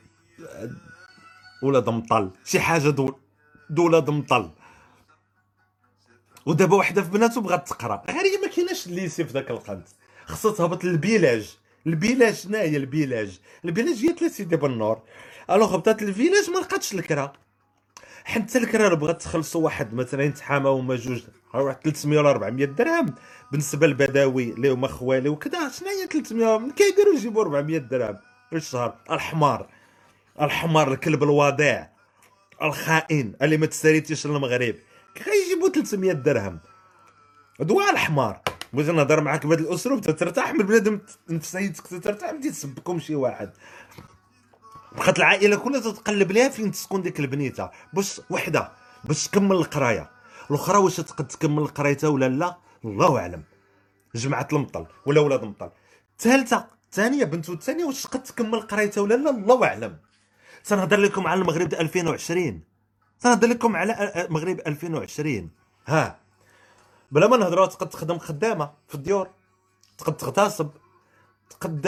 ولاد 1.62 1.88
مطل. 1.88 2.30
شي 2.44 2.60
حاجة 2.60 2.88
دول 2.88 3.14
دولاد 3.70 4.10
مطل. 4.10 4.50
ودابا 6.46 6.76
وحدة 6.76 7.02
في 7.02 7.10
بناتو 7.10 7.40
بغات 7.40 7.68
تقرا. 7.68 8.02
غير 8.08 8.24
هي 8.24 8.38
ما 8.42 8.48
كايناش 8.48 8.86
الليسي 8.86 9.24
في 9.24 9.32
ذاك 9.32 9.50
القنت. 9.50 9.88
خصها 10.26 10.52
تهبط 10.52 10.84
للبيلاج. 10.84 11.56
البيلاج 11.86 12.34
شنو 12.34 12.58
هي 12.58 12.76
البيلاج؟ 12.76 13.40
البيلاج 13.64 13.96
هي 13.96 14.14
ثلاث 14.18 14.36
سيدي 14.36 14.56
بالنور 14.56 15.02
الوغ 15.50 15.74
هبطات 15.74 16.02
للفيلاج 16.02 16.50
ما 16.50 16.58
لقاتش 16.58 16.94
الكرا. 16.94 17.32
حتى 18.24 18.58
الكرا 18.58 18.94
بغات 18.94 19.22
تخلصوا 19.22 19.64
واحد 19.64 19.94
مثلا 19.94 20.22
يتحامى 20.22 20.68
هما 20.68 20.96
جوج 20.96 21.22
واحد 21.54 21.76
300 21.84 22.18
ولا 22.18 22.30
400 22.30 22.64
درهم. 22.64 23.14
بالنسبة 23.50 23.86
للبداوي 23.86 24.52
اللي 24.52 24.70
هما 24.70 24.88
خوالي 24.88 25.28
وكذا. 25.28 25.68
شنو 25.68 25.88
هي 25.88 26.06
300 26.06 26.70
كيديروا 26.70 27.14
يجيبوا 27.14 27.42
400 27.42 27.78
درهم 27.78 28.18
في 28.50 28.56
الشهر. 28.56 28.94
الحمار. 29.10 29.66
الحمار 30.40 30.92
الكلب 30.92 31.22
الواضع 31.22 31.86
الخائن 32.62 33.34
اللي 33.42 33.56
ما 33.56 33.66
تساليتيش 33.66 34.26
للمغرب 34.26 34.74
كيجيبوا 35.14 35.68
300 35.68 36.12
درهم. 36.12 36.60
دواء 37.60 37.90
الحمار. 37.90 38.40
بغيت 38.72 38.90
نهضر 38.90 39.20
معاك 39.20 39.46
بهذا 39.46 39.60
الأسلوب 39.60 40.00
ترتاح 40.00 40.52
من 40.54 40.66
بنادم 40.66 41.00
نفسيتك 41.30 41.86
ترتاح 41.86 42.30
بدي 42.30 42.50
تسبكم 42.50 42.98
شي 42.98 43.14
واحد. 43.14 43.50
بقات 44.92 45.18
العائلة 45.18 45.56
كلها 45.56 45.80
تتقلب 45.80 46.32
ليها 46.32 46.48
فين 46.48 46.70
تسكن 46.70 47.02
ديك 47.02 47.20
البنيتة. 47.20 47.70
باش 47.92 48.20
وحدة. 48.30 48.72
باش 49.04 49.28
تكمل 49.28 49.56
القراية. 49.56 50.10
الأخرى 50.50 50.78
واش 50.78 50.96
تقد 50.96 51.28
تكمل 51.28 51.66
قرايتها 51.66 52.08
ولا 52.08 52.28
لا؟ 52.28 52.56
الله 52.84 53.18
أعلم. 53.18 53.42
جمعت 54.14 54.52
المطل 54.52 54.86
ولا 55.06 55.20
ولاد 55.20 55.44
مطل 55.44 55.70
الثالثه 56.12 56.66
الثانية 56.84 57.24
بنته 57.24 57.52
الثانية 57.52 57.84
واش 57.84 58.02
تقد 58.02 58.22
تكمل 58.22 58.60
قرايتها 58.60 59.00
ولا 59.00 59.14
لا؟ 59.14 59.30
الله 59.30 59.66
أعلم. 59.66 59.96
تنهضر 60.64 60.96
لكم 60.96 61.26
على 61.26 61.40
المغرب 61.40 61.74
2020 61.74 62.60
تنهضر 63.20 63.48
لكم 63.48 63.76
على 63.76 64.12
المغرب 64.26 64.60
2020 64.66 65.50
ها. 65.86 66.18
بلا 67.12 67.26
ما 67.28 67.36
نهضروا 67.36 67.66
تقد 67.66 67.88
تخدم 67.88 68.18
خدامة 68.18 68.70
في 68.88 68.94
الديور 68.94 69.28
تقد 69.98 70.16
تغتصب 70.16 70.70
تقد 71.50 71.86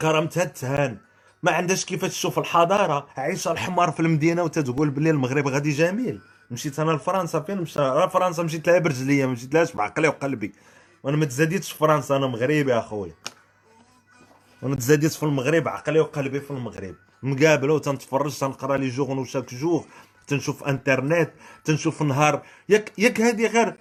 كرامتها 0.00 0.44
تهان 0.44 0.98
ما 1.42 1.52
عندهاش 1.52 1.84
كيفاش 1.84 2.10
تشوف 2.10 2.38
الحضارة 2.38 3.08
عايشة 3.16 3.52
الحمار 3.52 3.90
في 3.90 4.00
المدينة 4.00 4.42
وتتقول 4.42 4.90
بلي 4.90 5.10
المغرب 5.10 5.48
غادي 5.48 5.70
جميل. 5.70 6.20
مشيت 6.50 6.78
أنا 6.78 6.90
لفرنسا 6.90 7.40
فين 7.40 7.60
مشى 7.60 7.78
راه 7.80 8.06
فرنسا 8.06 8.42
مشيت 8.42 8.66
لها 8.68 8.78
برجليا 8.78 9.26
مشيت 9.26 9.54
لهاش 9.54 9.72
بعقلي 9.72 10.08
وقلبي. 10.08 10.52
وأنا 11.02 11.16
ما 11.16 11.24
تزاديتش 11.24 11.72
في 11.72 11.78
فرنسا 11.78 12.16
أنا 12.16 12.26
مغربي 12.26 12.74
أخويا. 12.74 13.14
وأنا 14.62 14.74
تزاديت 14.76 15.12
في 15.12 15.22
المغرب 15.22 15.68
عقلي 15.68 16.00
وقلبي 16.00 16.40
في 16.40 16.50
المغرب. 16.50 16.94
مقابله 17.24 17.74
وتنتفرج 17.74 18.38
تنقرأ 18.38 18.76
لي 18.76 18.88
جورنو 18.88 19.24
شاك 19.24 19.54
جور 19.54 19.84
تنشوف 20.26 20.64
انترنت 20.64 21.30
تنشوف 21.64 22.02
نهار. 22.02 22.46
ياك 22.68 22.92
ياك 22.98 23.20
هادي 23.20 23.46
غير. 23.46 23.76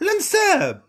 لا 0.00 0.12
نساب 0.18 0.82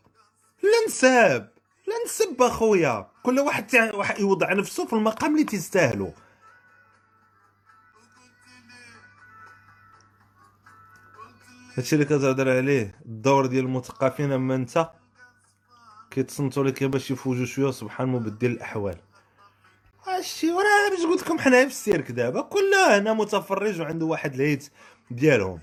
لا 0.64 0.88
نساب 0.88 1.52
لا 1.88 1.94
نسب 2.06 2.42
أخويا. 2.42 3.08
كل 3.24 3.40
واحد. 3.40 3.76
واحد 3.94 4.20
يوضع 4.20 4.54
نفسه 4.54 4.86
في 4.86 4.94
المقام 4.94 5.34
اللي 5.34 5.44
تستاهلو 5.44 6.14
هادشي 11.78 11.96
اللي 11.96 12.06
كتهضر 12.06 12.58
عليه 12.58 12.96
الدور 13.06 13.46
ديال 13.46 13.66
المثقفين 13.66 14.32
أما 14.32 14.56
أنت 14.56 14.90
كيتصنتوا 16.12 16.64
لك 16.64 16.84
باش 16.84 17.12
يفوجوا 17.12 17.46
شوية 17.46 17.72
سبحان 17.72 18.08
مبدل 18.08 18.52
الأحوال. 18.52 19.09
هادشي 20.08 20.52
وراه 20.52 20.90
باش 20.90 21.06
قلت 21.06 21.22
لكم 21.22 21.40
حنا 21.40 21.62
في 21.62 21.68
السيرك 21.68 22.12
دابا. 22.12 22.42
كل 22.42 22.74
هنا 22.90 23.14
متفرج 23.14 23.82
وعنده 23.82 24.06
واحد 24.06 24.34
الهيت 24.34 24.70
ديالهم. 25.12 25.60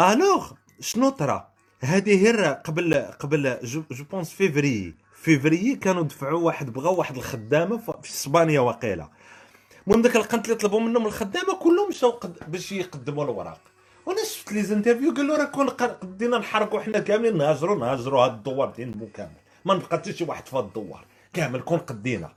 alors 0.00 0.52
شنو 0.80 1.08
طرا؟ 1.08 1.50
هذه 1.80 2.26
هي 2.26 2.60
قبل 2.64 2.94
قبل 2.94 3.58
je, 3.62 3.82
pense 4.10 4.30
février 4.30 4.94
février 5.14 5.76
كانوا 5.76 6.02
دفعوا 6.02 6.40
واحد 6.40 6.70
بغاو 6.72 6.94
واحد 6.94 7.16
الخدامة 7.16 7.78
في 7.78 8.10
إسبانيا 8.10 8.60
وقيله 8.60 9.08
المهم 9.86 10.02
داك 10.02 10.16
القنت 10.16 10.44
اللي 10.44 10.56
طلبوا 10.56 10.80
منهم 10.80 11.06
الخدامة 11.06 11.54
كلهم 11.54 11.88
مشاو 11.88 12.20
باش 12.48 12.72
يقدموا 12.72 13.24
الوراق 13.24 13.60
وأنا 14.06 14.24
شفت 14.24 14.52
les 14.52 14.62
interviews 14.62 15.14
قالوا 15.14 15.36
راه 15.36 15.44
كون 15.44 15.68
قدينا 15.68 16.38
نحرقوا 16.38 16.80
حنا 16.80 16.98
كاملين 16.98 17.38
نهاجروا 17.38 17.78
نهاجروا 17.78 18.24
هاد 18.24 18.32
الدوار 18.32 18.70
ديال 18.70 19.12
كامل 19.14 19.36
ما 19.64 19.74
نبقى 19.74 19.96
حتى 19.98 20.12
شي 20.12 20.24
واحد 20.24 20.46
في 20.46 20.56
هاد 20.56 20.64
الدوار. 20.64 21.04
كامل 21.32 21.60
كون 21.60 21.78
قدينا. 21.78 22.32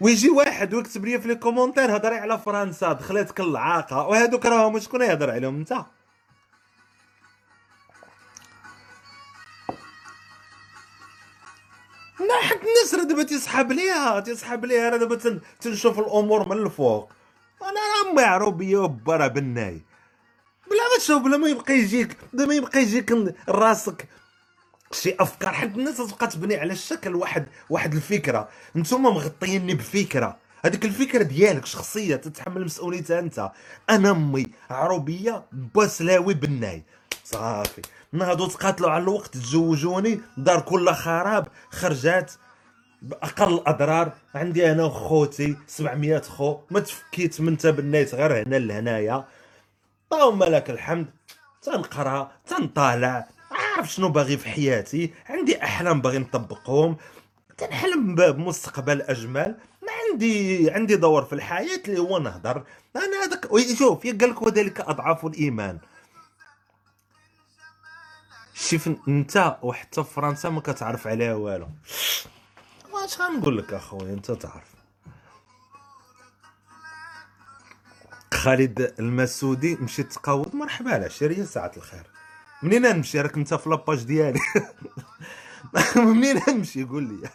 ويجي 0.00 0.30
واحد 0.30 0.74
ويكتب 0.74 1.04
لي 1.04 1.20
في 1.20 1.28
les 1.28 1.34
commentaires 1.34 1.96
هضري 1.96 2.16
على 2.16 2.38
فرنسا 2.38 2.92
دخلتك 2.92 3.40
العاقه 3.40 4.08
وهذوك 4.08 4.46
راهم 4.46 4.78
شكون 4.78 5.02
يهضر 5.02 5.30
عليهم؟ 5.30 5.56
انت. 5.56 5.72
حد 12.42 12.58
الناس 12.58 12.94
راه 12.94 13.02
دابا 13.02 13.22
تيسحب 13.22 13.72
ليها 13.72 14.20
تيسحب 14.20 14.64
ليها 14.64 14.90
راه 14.90 14.96
دابا 14.96 15.40
تنشوف 15.60 15.98
الأمور 15.98 16.48
من 16.48 16.58
الفوق. 16.58 17.10
أنا 17.62 18.14
راه 18.16 18.22
يعرف 18.22 18.54
بيا 18.54 18.78
وبا 18.78 19.16
راه 19.16 19.26
بناي. 19.26 19.82
بلا 20.70 20.82
ما 20.92 20.98
تشوف 20.98 21.22
بلا 21.22 21.36
ما 21.36 21.48
يبقى 21.48 21.74
يجيك 21.74 22.16
بلا 22.32 22.46
ما 22.46 22.54
يبقى 22.54 22.82
يجيك 22.82 23.12
راسك 23.48 24.08
شي 24.94 25.16
أفكار. 25.20 25.52
حد 25.52 25.78
الناس 25.78 25.96
تبقى 25.96 26.26
تبني 26.26 26.56
على 26.56 26.72
الشكل 26.72 27.14
واحد 27.14 27.46
واحد 27.70 27.94
الفكرة. 27.94 28.48
نتوما 28.76 29.10
مغطيني 29.10 29.74
بفكرة. 29.74 30.36
هذيك 30.64 30.84
الفكرة 30.84 31.22
ديالك 31.22 31.66
شخصية 31.66 32.16
تتحمل 32.16 32.64
مسؤوليتها 32.64 33.18
أنت. 33.18 33.50
أنا 33.90 34.10
أمي 34.10 34.46
عروبية 34.70 35.44
باسلاوي 35.52 36.34
بالناي 36.34 36.82
صافي. 37.24 37.82
نهضوا 38.12 38.48
تقاتلوا 38.48 38.90
على 38.90 39.02
الوقت 39.02 39.34
تزوجوني 39.34 40.20
دار 40.36 40.60
كلها 40.60 40.94
خراب 40.94 41.48
خرجات 41.70 42.32
بأقل 43.02 43.54
الأضرار. 43.54 44.12
عندي 44.34 44.72
أنا 44.72 44.84
وخوتي 44.84 45.56
700 45.66 46.20
خو. 46.20 46.58
ما 46.70 46.80
تفكيت 46.80 47.40
من 47.40 47.58
تبنيت 47.58 48.14
غير 48.14 48.42
هنا 48.42 48.56
لهنايا. 48.56 49.24
اللهم 50.12 50.44
لك 50.44 50.70
الحمد. 50.70 51.06
تنقرأ 51.62 52.32
تنطالع. 52.46 53.28
عارف 53.76 53.92
شنو 53.92 54.08
باغي 54.08 54.36
في 54.36 54.48
حياتي. 54.48 55.14
عندي 55.26 55.62
أحلام 55.62 56.00
باغي 56.00 56.18
نطبقهم. 56.18 56.96
تنحلم 57.58 58.14
بمستقبل 58.14 59.02
أجمل. 59.02 59.58
ما 59.82 59.92
عندي 60.10 60.70
عندي 60.70 60.96
دور 60.96 61.24
في 61.24 61.32
الحياة 61.32 61.80
اللي 61.88 62.00
هو 62.00 62.18
نهضر. 62.18 62.64
أنا 62.96 63.24
هذاك 63.24 63.48
شوف 63.78 64.06
قال 64.06 64.30
لك 64.30 64.42
وذلك 64.42 64.80
أضعاف 64.80 65.26
الإيمان. 65.26 65.78
شوف 68.54 68.90
أنت 69.08 69.58
وحتى 69.62 70.04
فرنسا 70.04 70.48
ما 70.48 70.60
كتعرف 70.60 71.06
عليها 71.06 71.34
والو. 71.34 71.68
واش 72.92 73.20
غنقول 73.20 73.58
لك 73.58 73.74
أخويا؟ 73.74 74.12
أنت 74.12 74.30
تعرف. 74.30 74.72
خالد 78.34 78.94
المسودي 78.98 79.74
مشيت 79.74 80.12
تقاود 80.12 80.54
مرحبا 80.56 80.96
العشريه 80.96 81.44
ساعة 81.44 81.72
الخير. 81.76 82.06
منين 82.62 82.82
نمشي؟ 82.82 83.20
راك 83.20 83.36
انت 83.36 83.54
في 83.54 83.70
la 83.70 83.81
page 83.81 84.02
ديالي. 84.04 84.40
منين 85.96 86.40
نمشي؟ 86.48 86.84
قول 86.84 87.02
لي. 87.02 87.28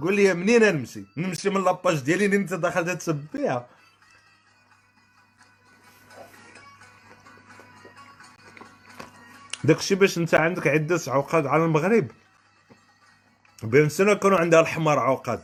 قول 0.00 0.16
لي 0.16 0.34
منين 0.34 0.62
نمشي؟ 0.62 1.04
نمشي 1.16 1.50
من 1.50 1.64
la 1.64 1.76
page 1.76 2.00
ديالي 2.00 2.24
اللي 2.24 2.36
انت 2.36 2.54
داخل 2.54 2.98
تسب 2.98 3.24
فيها 3.32 3.66
داكشي 9.64 9.94
باش 9.94 10.18
انت 10.18 10.34
عندك 10.34 10.66
عدة 10.66 11.00
عقد 11.06 11.46
على 11.46 11.64
المغرب. 11.64 12.10
بين 13.62 13.88
سنة 13.88 14.14
كانوا 14.14 14.38
عندها 14.38 14.60
الحمار 14.60 14.98
عقد 14.98 15.42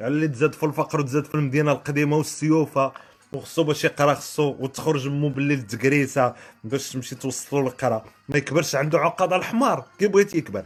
اللي 0.00 0.28
تزاد 0.28 0.52
في 0.54 0.66
الفقر 0.66 1.00
وتزاد 1.00 1.24
في 1.24 1.34
المدينة 1.34 1.72
القديمة 1.72 2.16
والسيوفة. 2.16 2.92
وخصو 3.32 3.64
باش 3.64 3.84
يقرا 3.84 4.14
خصو 4.14 4.56
وتخرج 4.58 5.08
مو 5.08 5.28
بالليل 5.28 5.66
تكريسه 5.66 6.34
باش 6.64 6.92
تمشي 6.92 7.14
توصلو 7.14 7.60
للقرا. 7.60 8.04
ما 8.28 8.36
يكبرش 8.36 8.74
عنده 8.74 8.98
عقد 8.98 9.32
الحمار 9.32 9.84
كي 9.98 10.06
بغيت 10.06 10.34
يكبر. 10.34 10.64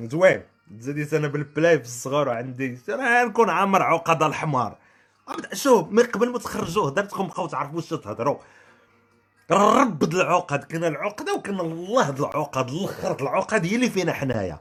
زوين. 0.00 0.42
زاديت 0.78 1.14
أنا 1.14 1.28
بالبلاي 1.28 1.78
في 1.78 1.84
الصغار 1.84 2.28
وعندي 2.28 2.78
راه 2.88 3.24
نكون 3.24 3.50
عامر 3.50 3.82
عقد 3.82 4.22
الحمار. 4.22 4.78
شوف 5.52 5.88
من 5.88 6.02
قبل 6.02 6.28
ما 6.28 6.38
تخرجوه 6.38 6.90
درتكم 6.90 7.26
بقاو 7.26 7.46
تعرفوا 7.46 7.76
واش 7.76 7.88
تهضروا. 7.88 8.38
رب 9.50 10.14
العقد 10.14 10.64
كاين 10.64 10.84
العقده 10.84 11.34
وكاين 11.34 11.60
الله 11.60 12.10
العقد 12.10 12.70
الأخر 12.70 13.22
العقد 13.22 13.66
هي 13.66 13.74
اللي 13.74 13.90
فينا 13.90 14.12
حنايا. 14.12 14.60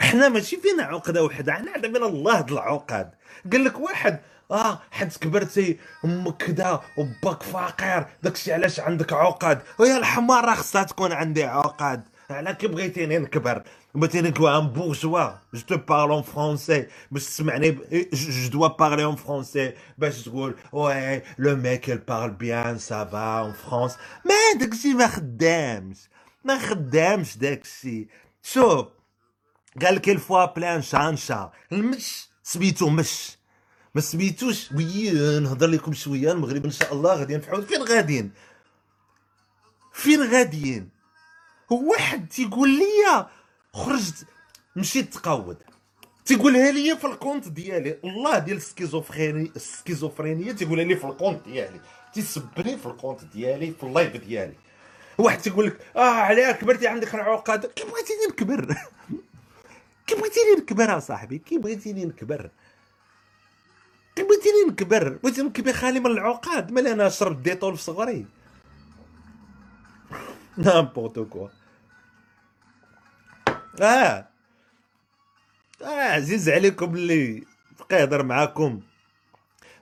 حنا 0.00 0.28
ماشي 0.28 0.56
فينا 0.56 0.82
عقده 0.82 1.24
وحدة 1.24 1.52
حنا 1.52 1.72
عندنا 1.72 2.06
الله 2.06 2.40
العقد. 2.40 3.14
قال 3.52 3.64
لك 3.64 3.80
واحد 3.80 4.20
آه 4.50 4.80
حد 4.90 5.12
كبرتي 5.12 5.78
أمك 6.04 6.36
كدا 6.36 6.80
وباك 6.96 7.42
فقير. 7.42 8.06
داكشي 8.22 8.52
علاش 8.52 8.80
عندك 8.80 9.12
عقد؟ 9.12 9.62
ويا 9.78 9.96
الحمار 9.96 10.54
خصها 10.54 10.82
تكون 10.82 11.12
عندي 11.12 11.44
عقد. 11.44 12.08
على 12.30 12.54
كي 12.54 12.66
بغيتيني 12.66 13.18
نكبر؟ 13.18 13.62
بغيتيني 13.94 14.28
نكون 14.28 14.52
un 14.52 14.68
bourgeois. 14.68 15.30
je 15.54 15.60
te 15.60 15.76
parle 15.76 16.10
en 16.10 16.22
français 16.22 16.86
باش 17.10 17.24
تسمعني 17.26 17.78
جو 18.12 18.48
دوا 18.48 18.68
بارلي 18.68 19.04
اون 19.04 19.16
فرونسي 19.16 19.72
باش 19.98 20.22
تقول 20.22 20.56
وي 20.72 21.22
لو 21.38 21.56
ميك 21.56 21.90
بارل 22.08 22.30
بيان 22.30 22.78
سافا 22.78 23.40
اون 23.40 23.52
فرونس 23.52 23.96
ما 24.24 24.60
داكشي 24.60 24.94
ما 24.94 25.06
خدامش. 25.06 25.98
ما 26.44 26.58
خدامش 26.58 27.36
داكشي. 27.36 28.08
شوف 28.42 28.86
قال 29.82 29.94
لك 29.94 30.08
الفوا 30.08 30.44
بلان 30.44 30.82
شان 30.82 31.16
شا 31.16 31.50
المش 31.72 32.28
سميتو 32.42 32.88
مش. 32.88 33.39
ما 33.94 34.00
سميتوش 34.00 34.72
وي 34.72 35.10
نهضر 35.40 35.66
لكم 35.66 35.92
شوية 35.92 36.32
المغرب 36.32 36.64
إن 36.64 36.70
شاء 36.70 36.92
الله 36.92 37.14
غادي 37.14 37.36
نفعوا 37.36 37.60
فين 37.60 37.82
غاديين؟ 37.82 38.30
فين 39.92 40.22
غاديين؟ 40.22 40.88
هو 41.72 41.90
واحد 41.90 42.28
تيقول 42.28 42.68
لي 42.68 43.26
خرجت 43.74 44.26
مشيت 44.76 45.14
تقود 45.14 45.56
تيقولها 46.24 46.70
لي 46.70 46.96
في 46.96 47.06
ال 47.06 47.12
compte 47.12 47.48
ديالي. 47.48 47.98
الله 48.04 48.38
ديال 48.38 48.56
ال 48.56 48.63
schizophrénie 48.63 49.52
السكيزوفرينية 49.56 50.52
تيقولها 50.52 50.84
لي 50.84 50.96
في 50.96 51.04
ال 51.04 51.10
compte 51.10 51.44
ديالي. 51.44 51.80
تيسبني 52.14 52.78
في 52.78 52.86
ال 52.86 52.91
compte 52.91 53.24
ديالي 53.24 53.72
في 53.72 53.82
ال 53.82 53.89
live 53.89 54.16
ديالي. 54.16 54.54
واحد 55.18 55.38
تيقول 55.38 55.66
لك 55.66 55.80
آه 55.96 56.10
عليها 56.10 56.52
كبرتي 56.52 56.88
عندك 56.88 57.14
العقد. 57.14 57.66
كي 57.66 57.84
بغيتيني 57.84 58.26
نكبر؟ 58.30 58.64
كي 60.06 60.14
بغيتيني 60.14 60.54
نكبر 60.58 60.96
اصاحبي 60.98 61.38
كي 61.38 61.58
بغيتيني 61.58 62.04
نكبر؟ 62.04 62.50
بغيتيني 64.22 64.64
نكبر 64.68 65.08
بغيتي 65.22 65.42
نكبر 65.42 65.72
خالي 65.72 66.00
من 66.00 66.06
العقاد 66.06 66.72
مالي 66.72 66.92
أنا 66.92 67.08
شربت 67.08 67.36
ديتول 67.38 67.76
في 67.76 67.82
صغري. 67.82 68.26
نامبورتو 70.58 71.24
كوا 71.24 71.48
آه. 73.80 74.26
آه 75.82 75.86
عزيز 76.12 76.48
عليكم 76.48 76.94
اللي 76.94 77.44
بقى 77.80 78.00
يهضر 78.00 78.22
معاكم 78.22 78.80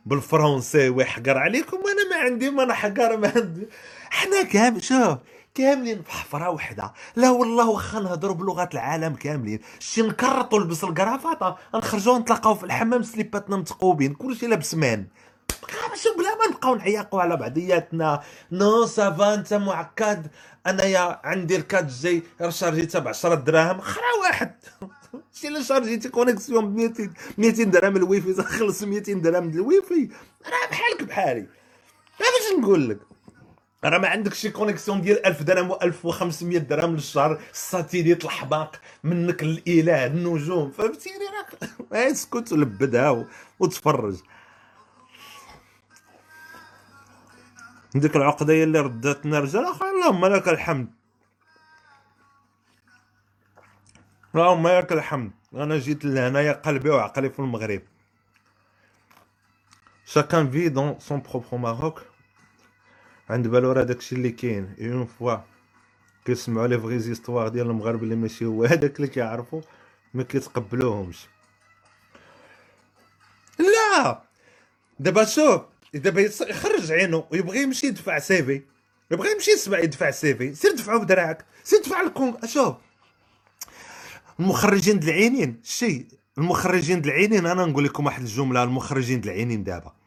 بالفرنسي 0.06 0.88
ويحقر 0.88 1.38
عليكم 1.38 1.76
أنا 1.76 2.10
ما 2.10 2.16
عندي 2.16 2.50
ما 2.50 2.64
نحقر 2.64 3.16
ما 3.16 3.32
عندي. 3.36 3.68
حنا 4.10 4.42
كامل 4.42 4.84
شوف 4.84 5.18
كاملين 5.58 6.02
في 6.02 6.10
حفرة 6.10 6.50
وحدة. 6.50 6.92
لا 7.16 7.30
والله 7.30 7.68
واخا 7.68 8.00
نهضروا 8.00 8.34
بلغات 8.34 8.74
العالم 8.74 9.14
كاملين. 9.14 9.60
شي 9.78 10.02
نكرطوا 10.02 10.58
لبس 10.58 10.84
الكرافاطة 10.84 11.58
نخرجوا 11.74 12.18
نتلاقاو 12.18 12.54
في 12.54 12.64
الحمام 12.64 13.02
سليباتنا 13.02 13.56
متقوبين 13.56 14.14
كلشي 14.14 14.46
لابس 14.46 14.74
مان. 14.74 15.06
شو 15.94 16.14
بلا 16.18 16.36
ما 16.36 16.46
نبقاو 16.50 16.74
نعيقوا 16.74 17.20
على 17.20 17.36
بعضياتنا. 17.36 18.22
non 18.52 18.86
ça 18.86 19.10
va 19.10 19.34
انت 19.34 19.54
معقد. 19.54 20.30
أنايا 20.66 21.20
عندي 21.24 21.56
ال 21.56 21.84
4G 21.84 22.22
رشارجيتها 22.42 22.98
ب 22.98 23.08
10 23.08 23.34
دراهم. 23.34 23.80
خرا 23.80 24.12
واحد. 24.20 24.54
شي 25.32 25.48
اللي 25.48 25.64
شارجيتي 25.64 26.08
connexion 26.08 26.74
ب 26.74 26.76
200 26.76 27.10
200 27.38 27.64
درهم 27.64 27.96
الويفي. 27.96 28.32
تخلص 28.32 28.82
200 28.82 29.12
درهم 29.12 29.48
الويفي 29.48 30.08
راه 30.46 30.70
بحالك 30.70 31.02
بحالي. 31.02 31.46
باش 32.18 32.58
نقول 32.58 32.88
لك 32.88 32.98
راه 33.84 33.98
ما 33.98 34.08
عندك 34.08 34.34
شي 34.34 34.50
connexion 34.50 35.00
ديال 35.00 35.26
1000 35.26 35.42
درهم 35.42 35.72
و1500 35.72 36.56
درهم 36.56 36.94
للشهر. 36.94 37.40
ال 37.52 37.59
satellite 37.59 38.24
الحباق 38.24 38.80
منك 39.04 39.42
الاله 39.42 40.06
النجوم. 40.06 40.70
فهمتيني 40.70 41.24
راك؟ 41.38 41.70
اسكت 42.12 42.52
ولبدها 42.52 43.26
وتفرج. 43.58 44.16
ديك 47.94 48.16
العقدة 48.16 48.52
هي 48.52 48.62
اللي 48.62 48.80
رداتنا 48.80 49.40
رجال 49.40 49.64
اخويا 49.64 49.90
اللهم 49.90 50.26
لك 50.26 50.48
الحمد. 50.48 50.88
اللهم 54.34 54.68
لك 54.68 54.92
الحمد. 54.92 55.32
أنا 55.54 55.78
جيت 55.78 56.04
لهنايا 56.04 56.52
قلبي 56.52 56.90
وعقلي 56.90 57.30
في 57.30 57.38
المغرب. 57.38 57.82
chacun 60.04 60.50
vit 60.50 60.68
dans 60.68 60.98
son 60.98 61.22
propre 61.22 61.56
Maroc 61.56 62.02
عند 63.30 63.48
بالو 63.48 63.72
راه 63.72 63.82
داكشي 63.82 64.14
اللي 64.14 64.30
كاين. 64.30 64.74
une 64.80 65.06
fois 65.06 65.36
كيسمعوا 66.24 66.66
les 66.66 66.78
vraies 66.78 66.98
histoires 66.98 67.48
ديال 67.48 67.66
المغرب 67.66 68.02
اللي 68.02 68.16
ماشي 68.16 68.44
هو 68.44 68.64
هذاك 68.72 68.96
اللي 68.96 69.08
كيعرفوا 69.08 69.60
ما 70.14 70.22
كيتقبلوهمش. 70.22 71.26
لا! 73.58 74.22
دابا 74.98 75.24
شوف 75.24 75.62
دابا 75.94 76.20
يخرج 76.20 76.92
عينو 76.92 77.24
ويبغي 77.30 77.62
يمشي 77.62 77.86
يدفع 77.86 78.18
CV 78.18 78.62
يبغي 79.10 79.32
يمشي 79.32 79.50
يسمع 79.50 79.78
يدفع 79.78 80.10
CV 80.10 80.54
سير 80.54 80.72
دفعو 80.72 80.98
بدراعك 80.98 81.44
سير 81.64 81.80
دفع 81.80 82.00
الكون. 82.00 82.36
شوف. 82.46 82.74
المخرجين 84.40 85.00
د 85.00 85.04
العينين 85.04 85.60
شي 85.64 86.06
المخرجين 86.38 87.02
د 87.02 87.06
العينين 87.06 87.46
أنا 87.46 87.64
نقول 87.66 87.84
لكم 87.84 88.06
واحد 88.06 88.22
الجملة 88.22 88.62
المخرجين 88.62 89.20
د 89.20 89.24
العينين 89.24 89.64
دابا. 89.64 89.97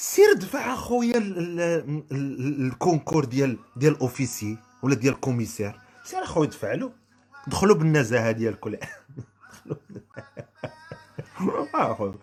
سير 0.00 0.32
دفع 0.32 0.74
أخويا 0.74 1.18
ال 2.12 2.24
concours 2.24 3.24
ديال 3.24 3.58
ديال 3.76 3.98
officier 3.98 4.58
ولا 4.82 4.94
ديال 4.94 5.14
ال 5.14 5.19
commissaire. 5.19 5.80
سير 6.04 6.22
أخويا 6.22 6.48
دفع 6.48 6.74
له. 6.74 6.92
دخلوا 7.46 7.76
بالنزاهة 7.76 8.30
ديالكم 8.30 8.74
أخويا. 11.74 12.14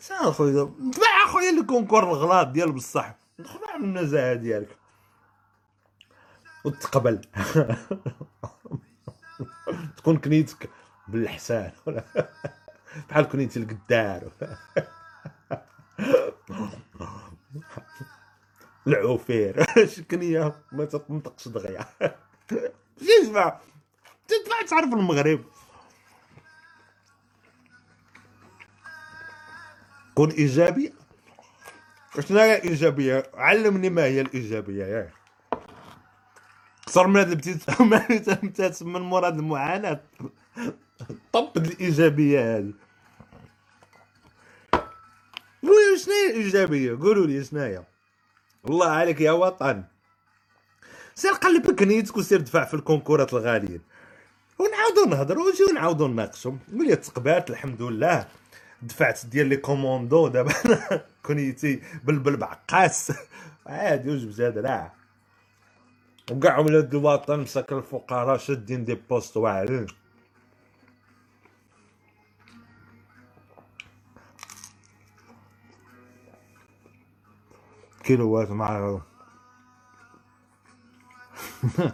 سير 0.00 0.16
أخويا 0.20 0.70
دفع 0.80 1.24
أخويا 1.24 1.50
الكونكور 1.50 2.04
الغلاط 2.04 2.48
ديال 2.48 2.72
بصح. 2.72 3.14
دخلوا 3.38 3.78
بالنزاهه 3.80 4.34
ديالك. 4.34 4.76
وتقبل. 6.64 7.20
تكون 9.96 10.16
كنيتك 10.16 10.70
بالحسان. 11.08 11.72
بحال 13.08 13.28
كونيتي 13.28 13.58
القدار. 13.58 14.30
العوفير 18.86 19.64
شكنية 19.96 20.54
ما 20.72 20.84
تنطقش 20.84 21.48
دغيا 21.48 21.86
شي 23.00 23.30
تطلع 24.28 24.62
تعرف 24.68 24.94
المغرب. 24.94 25.44
كون 30.14 30.30
إيجابي؟ 30.30 30.92
شنو 32.28 32.38
هي 32.38 32.58
الايجابيه 32.58 33.30
علمني 33.34 33.90
ما 33.90 34.04
هي 34.04 34.20
الإيجابية 34.20 34.84
ياك 34.84 35.12
أكثر 36.82 37.06
من 37.06 37.16
هذا 37.16 37.34
بديت 37.34 37.80
ما 37.80 37.98
تسمى 38.68 39.00
مراد 39.00 39.38
المعاناة. 39.38 40.00
طب 41.32 41.52
الإيجابية 41.56 42.56
هذه. 42.56 42.72
شنو 45.96 46.12
هي 46.14 46.30
الإيجابية؟ 46.30 46.98
قولوا 46.98 47.26
لي 47.26 47.44
شنو 47.44 47.84
الله 48.68 48.86
عليك 48.86 49.20
يا 49.20 49.32
وطن. 49.32 49.84
سير 51.14 51.32
قلب 51.32 51.70
كنيتك 51.70 52.16
وسير 52.16 52.40
دفع 52.40 52.64
في 52.64 52.74
الكونكورات 52.74 53.34
الغاليين. 53.34 53.80
ونعاودو 54.58 55.04
نهضرو 55.04 55.46
ونجيو 55.46 55.66
نعاودو 55.66 56.08
نناقشو. 56.08 56.54
نقول 56.72 56.86
لي 56.86 56.96
تقبات 56.96 57.50
الحمد 57.50 57.82
لله. 57.82 58.26
دفعت 58.82 59.26
ديال 59.26 59.46
لي 59.46 59.56
كوموندو 59.56 60.28
دابا. 60.28 60.52
كونيتي 61.26 61.82
بلبل 62.04 62.36
بعقاس. 62.36 63.12
عادي 63.66 64.10
وجب 64.10 64.30
زاد 64.30 64.58
راه. 64.58 64.92
وكاع 66.30 66.58
ولاد 66.58 66.94
الوطن 66.94 67.40
مساكن 67.40 67.78
الفقراء 67.78 68.38
شادين 68.38 68.84
دي 68.84 68.94
بوست 68.94 69.36
واعرين. 69.36 69.86
كيلوات 78.04 78.50
مع 78.50 79.00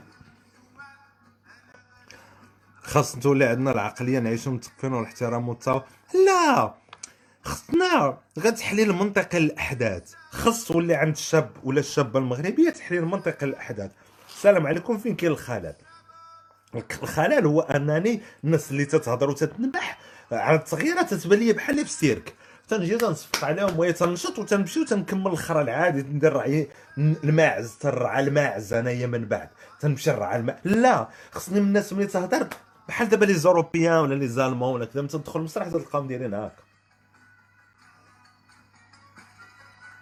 خاص 2.83 3.17
تولي 3.19 3.45
عندنا 3.45 3.71
العقلية 3.71 4.19
نعيشو 4.19 4.51
متقفين 4.51 4.93
والاحترام 4.93 5.49
والتصاور 5.49 5.83
لا! 6.27 6.75
خصنا 7.43 8.19
غير 8.39 8.53
تحليل 8.53 8.93
منطقي 8.93 9.39
للأحداث. 9.39 10.15
خص 10.31 10.65
تولي 10.65 10.95
عند 10.95 11.13
الشاب 11.13 11.51
ولا 11.65 11.81
الشابة 11.81 12.19
المغربية 12.19 12.71
تحليل 12.71 13.05
منطقي 13.05 13.47
للأحداث. 13.47 13.91
السلام 14.29 14.67
عليكم 14.67 14.99
فين 14.99 15.17
كاين 15.17 15.33
الخلل 15.33 15.75
الخلل 16.75 17.47
هو 17.47 17.61
أنني 17.61 18.21
الناس 18.45 18.71
اللي 18.71 18.85
تتهضر 18.85 19.31
وتتنبح 19.31 19.99
على 20.33 20.57
التغييرات 20.57 21.15
تتبان 21.15 21.39
لي 21.39 21.53
بحال 21.53 21.77
في 21.77 21.83
السيرك 21.83 22.35
تنجي 22.71 22.97
تنصفق 22.97 23.45
عليهم 23.45 23.79
وهي 23.79 23.93
تنشط 23.93 24.39
وتنمشي 24.39 24.81
وتنكمل 24.81 25.27
الآخر 25.27 25.61
العادي 25.61 26.03
ندير 26.03 26.33
رعي 26.33 26.69
الماعز 26.99 27.75
ترعى 27.81 28.23
الماعز 28.23 28.73
أنايا 28.73 29.07
من 29.07 29.25
بعد. 29.25 29.49
تنمشي 29.81 30.11
نرعى 30.11 30.37
الماء 30.37 30.61
لا 30.65 31.09
خصني 31.33 31.61
من 31.61 31.67
الناس 31.67 31.93
ملي 31.93 32.07
تهضر 32.07 32.49
بحال 32.89 33.09
دابا 33.09 33.25
لي 33.25 33.35
زوروبيان 33.35 33.99
ولا 33.99 34.15
لي 34.15 34.29
زالمون 34.29 34.75
ولا 34.75 34.85
كذا 34.85 35.07
تدخل 35.07 35.41
المسرح 35.41 35.69
تلقاهم 35.69 36.07
دايرين 36.07 36.35
هكا 36.35 36.63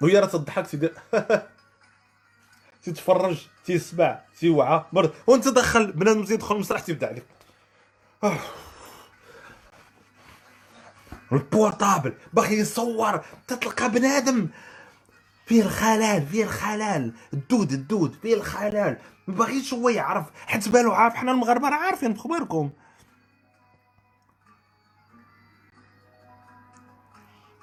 وهي 0.01 0.19
راه 0.19 0.27
تضحك 0.27 0.67
تيدير 0.67 0.93
تيتفرج 2.85 3.47
تيسمع 3.65 4.21
تيوعى. 4.41 4.85
وانت 5.27 5.49
دخل 5.49 5.93
بنادم 5.93 6.25
تيدخل 6.25 6.55
المسرح 6.55 6.81
تيبدا 6.81 7.07
عليك 7.07 7.25
البورتابل 11.33 12.15
باغي 12.33 12.59
يصور 12.59 13.21
تتلقى 13.47 13.91
بنادم. 13.91 14.49
فيه 15.47 15.63
الخلال 15.63 16.27
فيه 16.27 16.45
الخلال 16.45 17.13
الدود 17.33 17.73
الدود 17.73 18.15
فيه 18.23 18.35
الخلال. 18.35 18.99
ما 19.27 19.35
باغيش 19.35 19.75
هو 19.75 19.89
يعرف 19.89 20.27
حيت 20.47 20.69
بالو 20.69 20.93
عارف 20.93 21.15
حنا 21.15 21.33
المغاربة 21.33 21.69
راه 21.69 21.77
عارفين 21.77 22.13
بخباركم 22.13 22.71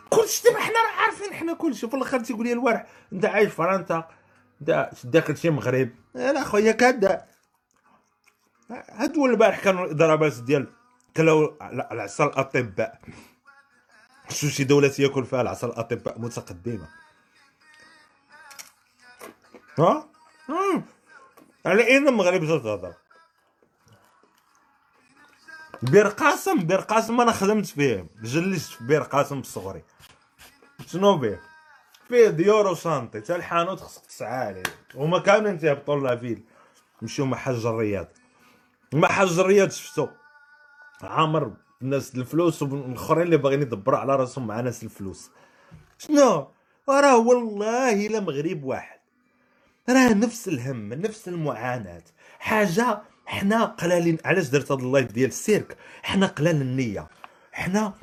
كلشي 0.09 0.43
دابا 0.43 0.59
حنا 0.59 0.73
راه 0.73 1.01
عارفين 1.01 1.33
حنا 1.33 1.53
كلشي. 1.53 1.87
في 1.87 1.95
الآخر 1.95 2.19
تيقول 2.19 2.45
لي 2.45 2.53
الوارح 2.53 2.85
انت 3.13 3.25
عايش 3.25 3.49
في 3.49 3.55
فرنسا؟ 3.55 4.07
انت 4.61 4.89
داخل 5.03 5.37
شي 5.37 5.49
مغرب. 5.49 5.89
لا 6.13 6.43
خويا 6.43 6.71
كذا 6.71 7.25
هادو 8.71 9.25
البارح 9.25 9.59
كانوا 9.59 9.85
الإضرابات 9.85 10.33
ديال 10.33 10.67
كلاو 11.17 11.57
العصا 11.61 12.25
الأطباء. 12.25 13.01
شو 14.29 14.47
شي 14.47 14.63
دولة 14.63 14.93
ياكل 14.99 15.25
فيها 15.25 15.41
العصا 15.41 15.67
الاطباء 15.67 16.19
متقدمة. 16.19 16.87
ها؟ 19.79 20.07
على 21.65 21.87
اين 21.87 22.07
المغرب 22.07 22.45
تهضر 22.45 22.93
بير 25.81 26.07
قاسم 26.07 26.57
بير 26.57 26.79
قاسم 26.79 27.21
أنا 27.21 27.31
خدمت 27.31 27.65
فيه. 27.65 28.07
جلست 28.21 28.71
في 28.71 28.83
بير 28.83 29.01
قاسم 29.01 29.41
بصغري 29.41 29.83
شنو 30.87 31.17
بيه 31.17 31.41
فيه 32.07 32.27
ديور 32.27 32.67
و 32.67 32.73
chantier 32.73 33.21
حتى 33.21 33.35
الحانوت 33.35 33.79
خصك 33.79 34.05
تسعى 34.05 34.47
عليه. 34.47 34.63
هما 34.95 35.19
كاملين 35.19 35.59
تيهبطوا 35.59 35.99
la 35.99 36.12
ville 36.12 36.43
نمشيو 37.01 37.25
مع 37.25 37.37
حج 37.37 37.65
الرياض. 37.65 38.07
مع 38.93 39.07
حج 39.07 39.39
الرياض 39.39 39.71
شفتو. 39.71 40.07
عامر 41.01 41.53
الناس 41.85 42.15
الفلوس 42.15 42.61
والاخرين 42.61 43.23
اللي 43.25 43.37
باغيين 43.37 43.61
يدبروا 43.61 43.99
على 43.99 44.15
راسهم 44.15 44.47
مع 44.47 44.61
ناس 44.61 44.83
الفلوس. 44.83 45.31
شنو؟ 45.97 46.47
راه 46.89 47.17
والله 47.17 48.07
إلا 48.07 48.19
مغرب 48.19 48.63
واحد. 48.63 48.99
راه 49.89 50.13
نفس 50.13 50.47
الهم 50.47 50.93
نفس 50.93 51.27
المعاناة. 51.27 52.03
حاجة 52.39 53.01
حنا 53.25 53.65
قلالين 53.65 54.17
علاش 54.25 54.47
درت 54.49 54.71
هذا 54.71 54.81
ال 54.81 54.87
live 54.87 55.11
ديال 55.11 55.29
السيرك؟ 55.29 55.77
حنا 56.03 56.27
قلال 56.27 56.61
النية. 56.61 57.07
حنا 57.51 57.93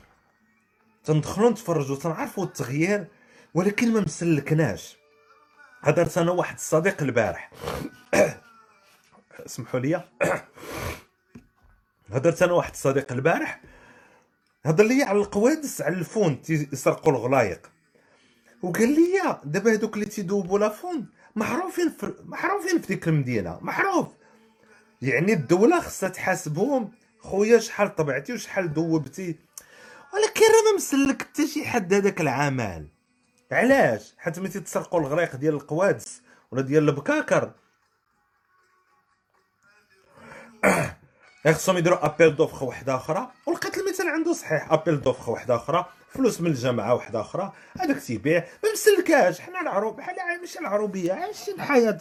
تندخلوا 1.04 1.50
نتفرجوا 1.50 1.96
تنعرفوا 1.96 2.44
التغيير 2.44 3.06
ولكن 3.54 3.92
ما 3.92 4.00
مسلكناش. 4.00 4.96
هدرت 5.80 6.18
أنا 6.18 6.30
واحد 6.30 6.54
الصديق 6.54 7.02
البارح. 7.02 7.50
اسمحوا 9.46 9.80
لي 9.80 10.04
هدرت 12.12 12.42
أنا 12.42 12.52
واحد 12.52 12.70
الصديق 12.70 13.12
البارح. 13.12 13.60
هضر 14.64 14.84
لي 14.84 15.02
على 15.02 15.18
القوادس 15.18 15.80
على 15.80 15.94
الفون 15.96 16.42
يسرقوا 16.48 17.12
الغلايق. 17.12 17.70
وقال 18.62 18.88
لي 18.88 19.38
دابا 19.44 19.72
هذوك 19.72 19.94
اللي 19.94 20.06
تيدوبوا 20.06 20.58
لافون 20.58 21.06
معروفين 21.36 21.90
في 21.90 22.14
معروفين 22.24 22.78
في 22.80 22.86
ديك 22.86 23.08
المدينة 23.08 23.58
معروف. 23.60 24.08
يعني 25.02 25.32
الدولة 25.32 25.80
خصها 25.80 26.08
تحاسبهم. 26.08 26.92
خويا 27.20 27.58
شحال 27.58 27.94
طبعتي 27.94 28.32
وشحال 28.32 28.74
دوبتي. 28.74 29.36
ولكن 30.14 30.40
راه 30.40 30.70
ما 30.70 30.76
مسلك 30.76 31.22
حتى 31.22 31.46
شي 31.46 31.64
حد 31.64 31.94
هذاك 31.94 32.20
العمل. 32.20 32.88
علاش؟ 33.52 34.14
حيت 34.18 34.38
ملي 34.38 34.48
تسرقوا 34.48 35.00
الغريق 35.00 35.36
ديال 35.36 35.54
القوادس 35.54 36.22
ولا 36.50 36.62
ديال 36.62 36.88
البكاكر. 36.88 37.52
خصهم 41.46 41.76
يديروا 41.76 42.06
أبيل 42.06 42.36
دوفخ 42.36 42.62
وحدة 42.62 42.94
أخرى 42.94 43.30
ولقيت 43.46 43.78
المثال 43.78 44.08
عنده 44.08 44.32
صحيح 44.32 44.72
أبيل 44.72 45.00
دوفخ 45.00 45.28
وحدة 45.28 45.56
أخرى 45.56 45.86
فلوس 46.10 46.40
من 46.40 46.50
الجامعة 46.50 46.94
وحدة 46.94 47.20
أخرى 47.20 47.52
هذاك 47.80 48.02
تيبيع 48.02 48.44
ما 48.64 48.72
مسلكاش 48.72 49.40
حنا 49.40 49.60
العروب 49.60 49.96
بحال 49.96 50.16
ماشي 50.40 50.58
العروبية 50.58 51.12
عايشين 51.12 51.54
الحياة 51.54 51.98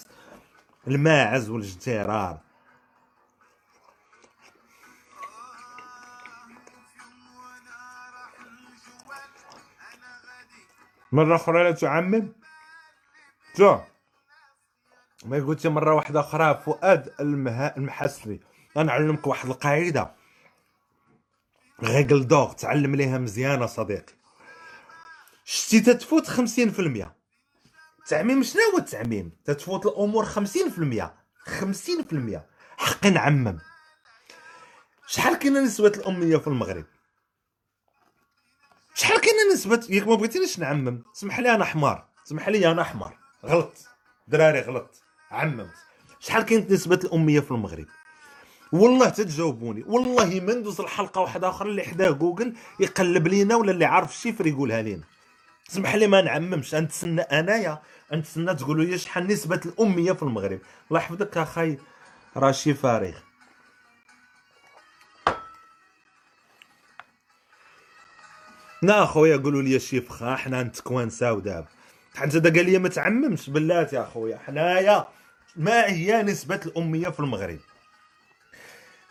الماعز 0.88 1.50
والاجترار 1.50 2.38
مرة 11.12 11.36
أخرى 11.36 11.64
لا 11.64 11.72
تعمم؟ 11.72 12.34
شو 13.58 13.78
ما 15.26 15.38
قلت 15.38 15.68
مرة 15.68 15.94
واحدة 15.94 16.20
أخرى 16.20 16.62
فؤاد 16.66 17.14
المها... 17.20 17.78
المحسري. 17.78 18.40
غنعلمك 18.78 19.28
واحد 19.28 19.50
القاعدة. 19.50 20.16
غيقل 21.84 22.28
دوغ 22.28 22.54
تعلم 22.54 22.96
ليها 22.96 23.18
مزيانة 23.18 23.66
صديقي. 23.66 24.14
شتي 25.46 25.80
تتفوت 25.80 26.28
خمسين 26.28 26.72
في 26.72 26.80
المية. 26.80 27.16
التعميم 28.00 28.44
شنو 28.44 28.62
هو 28.74 28.78
التعميم؟ 28.78 29.32
تتفوت 29.46 29.88
خمسين 31.46 32.04
في 32.04 32.14
المية. 32.14 32.46
حقي 32.78 33.10
نعمم. 33.10 33.60
شحال 35.08 35.36
كاينة 35.36 35.60
نسبة 35.60 35.88
الأمية 35.88 36.38
في 36.38 36.48
المغرب؟ 36.48 36.86
شحال 38.94 39.22
كاينة 39.22 39.54
نسبة؟ 39.54 39.88
ياك 39.90 40.08
ما 40.08 40.16
بغيتينيش 40.16 40.60
نعمم. 40.60 41.04
سمح 41.14 41.40
لي 41.40 41.56
أنا 41.56 41.66
حمار 41.66 42.08
سمح 42.24 42.50
لي 42.50 42.72
أنا 42.72 42.84
حمار 42.84 43.18
غلط. 43.46 43.88
دراري 44.28 44.60
غلط. 44.60 45.04
عممت. 45.32 45.74
شحال 46.20 46.44
كاينة 46.44 46.66
نسبة 46.70 47.00
الأمية 47.04 47.40
في 47.40 47.52
المغرب؟ 47.52 47.86
والله 48.72 49.10
تتجاوبوني. 49.10 49.84
والله 49.88 50.40
ما 50.40 50.54
ندوز 50.54 50.82
الحلقة 50.82 51.22
واحدة 51.22 51.50
أخرى 51.50 51.70
اللي 51.70 51.84
حداه 51.84 52.10
جوجل 52.10 52.54
يقلب 52.80 53.28
لينا 53.28 53.56
ولا 53.56 53.72
اللي 53.72 53.86
عارف 53.86 54.12
الشيفر 54.12 54.48
يقولها 54.48 54.82
لينا. 54.82 55.04
سمح 55.68 55.96
لي 55.96 56.08
ما 56.08 56.22
نعممش. 56.22 56.76
نتسنى 56.76 57.22
أنايا. 57.22 57.82
نتسنى 58.14 58.56
تقولوا 58.56 58.86
لي 58.86 58.98
شحال 58.98 59.28
نسبة 59.28 59.62
الأمية 59.66 60.12
في 60.12 60.24
المغرب. 60.24 60.60
الله 60.88 61.00
يحفظك 61.00 61.38
اخاي 61.38 61.78
راشي 62.38 62.74
فارغ. 62.74 63.14
لا 68.82 69.06
خويا 69.06 69.38
قولوا 69.38 69.62
لي 69.62 69.80
شيفخا 69.80 70.36
حنا 70.36 70.64
نتكوانساو 70.64 71.40
دابا. 71.40 71.68
حتى 72.16 72.40
دا 72.40 72.50
قال 72.50 72.66
لي 72.66 72.78
ما 72.80 72.90
تعممش. 72.90 73.50
بلات 73.50 73.94
يا 73.94 74.04
خويا. 74.04 74.38
حنايا. 74.38 75.08
ما 75.56 75.86
هي 75.86 76.24
نسبة 76.24 76.60
الأمية 76.66 77.10
في 77.10 77.20
المغرب؟ 77.20 77.60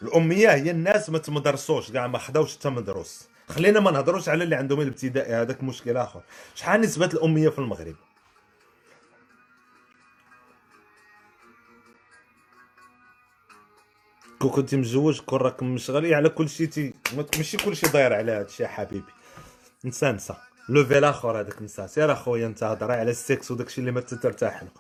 الأمية 0.03 0.55
هي 0.55 0.71
الناس 0.71 1.11
ما 1.11 1.19
تمدرسوش 1.19 1.91
كاع 1.93 2.07
ما 2.07 2.19
خداوش 2.19 2.57
حتى 2.57 2.69
مدروس. 2.69 3.29
خلينا 3.49 3.81
ما 3.81 3.91
نهضروش 3.91 4.29
على 4.29 4.45
اللي 4.45 4.57
عندهم 4.57 4.81
الابتدائي 4.81 5.35
هذاك 5.35 5.63
مشكل 5.63 5.97
آخر. 5.97 6.21
شحال 6.55 6.81
نسبة 6.81 7.07
الأمية 7.07 7.49
في 7.49 7.59
المغرب؟ 7.59 7.97
كون 14.39 14.51
كنتي 14.51 14.77
مزوج 14.77 15.21
كون 15.21 15.39
راك 15.39 15.63
مشغلي 15.63 16.15
على 16.15 16.29
كل 16.29 16.49
شيء 16.49 16.67
تي 16.67 16.95
ماشي 17.37 17.57
كل 17.57 17.77
شيء 17.77 17.91
داير 17.91 18.13
على 18.13 18.33
هذا 18.33 18.45
الشيء 18.47 18.67
حبيبي. 18.67 19.13
نسى 19.85 20.13
نسى. 20.13 20.35
لوفي 20.69 20.99
الآخر 20.99 21.41
هذاك 21.41 21.63
نسى. 21.63 21.89
سير 21.89 22.13
أخويا 22.13 22.47
أنت 22.47 22.63
هضر 22.63 22.93
على 22.93 23.11
السكس 23.11 23.51
وداك 23.51 23.67
الشيء 23.67 23.81
اللي 23.81 23.93
ما 23.93 24.01
ترتاح 24.01 24.63
له 24.63 24.71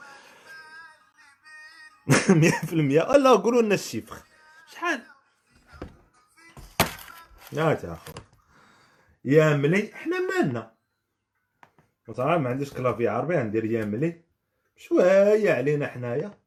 100% 2.10 2.72
الله 3.14 3.42
قولوا 3.42 3.62
لنا 3.62 3.74
الشيفخ 3.74 4.24
شحال؟ 4.72 5.09
هات 7.58 7.84
يا 7.84 7.92
اخو 7.92 8.12
يا 9.24 9.56
ملي 9.56 9.90
حنا 9.94 10.18
مالنا. 10.20 10.74
وطبعا 12.08 12.36
ما 12.36 12.50
عنديش 12.50 12.72
كلافي 12.72 13.08
عربي 13.08 13.36
ندير 13.36 13.64
يا 13.64 13.84
ملي. 13.84 14.22
شوية 14.76 15.52
علينا 15.52 15.86
حنايا. 15.86 16.38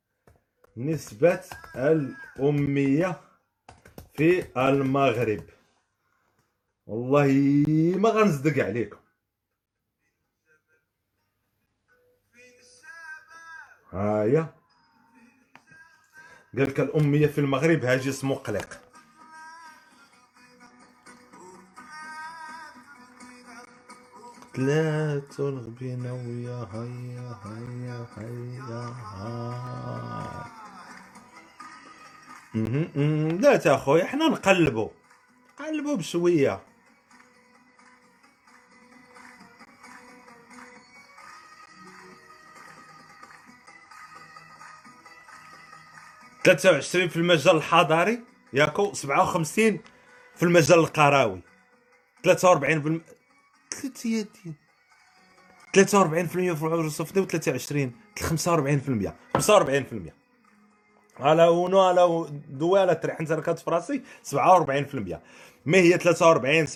نسبة 0.77 1.43
الأمية 1.75 3.21
في 4.13 4.45
المغرب. 4.57 5.43
والله 6.85 7.33
ما 7.97 8.09
غنصدق 8.09 8.65
عليكم. 8.65 8.97
هايا. 13.91 14.53
قال 16.57 16.67
لك 16.69 16.79
الأمية 16.79 17.27
في 17.27 17.37
المغرب 17.37 17.85
هاجس 17.85 18.23
مقلق. 18.23 18.92
لا 24.57 25.21
تلغ 25.37 25.69
بينا 25.69 26.11
ويا 26.13 26.67
هيا 26.73 27.35
هيا 27.43 28.07
هيا 28.17 28.93
مهم. 32.53 33.39
لا 33.41 33.57
تا 33.57 33.77
خويا 33.77 34.05
حنا 34.05 34.27
نقلبو 34.27 34.89
قلبو 35.59 35.95
بشوية. 35.95 36.61
23 46.43 47.07
في 47.07 47.17
المجال 47.17 47.55
الحضاري 47.55 48.19
ياكو 48.53 48.93
57 48.93 49.79
في 50.35 50.43
المجال 50.43 50.79
القروي 50.79 51.41
43 52.23 52.81
في 52.81 52.87
الم... 52.87 53.01
ثلاث 53.73 54.05
يدين 54.05 54.55
43% 55.77 55.79
في 56.55 56.63
العذر 56.65 56.85
السفلي 56.85 57.21
و 57.21 57.25
23 57.25 57.91
45% 58.19 59.11
45% 59.37 60.11
على 61.19 61.47
ونو 61.47 61.81
على 61.81 62.27
دوالة 62.49 62.93
تريح 62.93 63.19
انت 63.19 63.31
ركبت 63.31 63.59
في 63.59 63.69
راسي 63.71 64.01
47% 64.35 64.35
ما 65.65 65.77
هي 65.77 65.97
43 65.97 66.67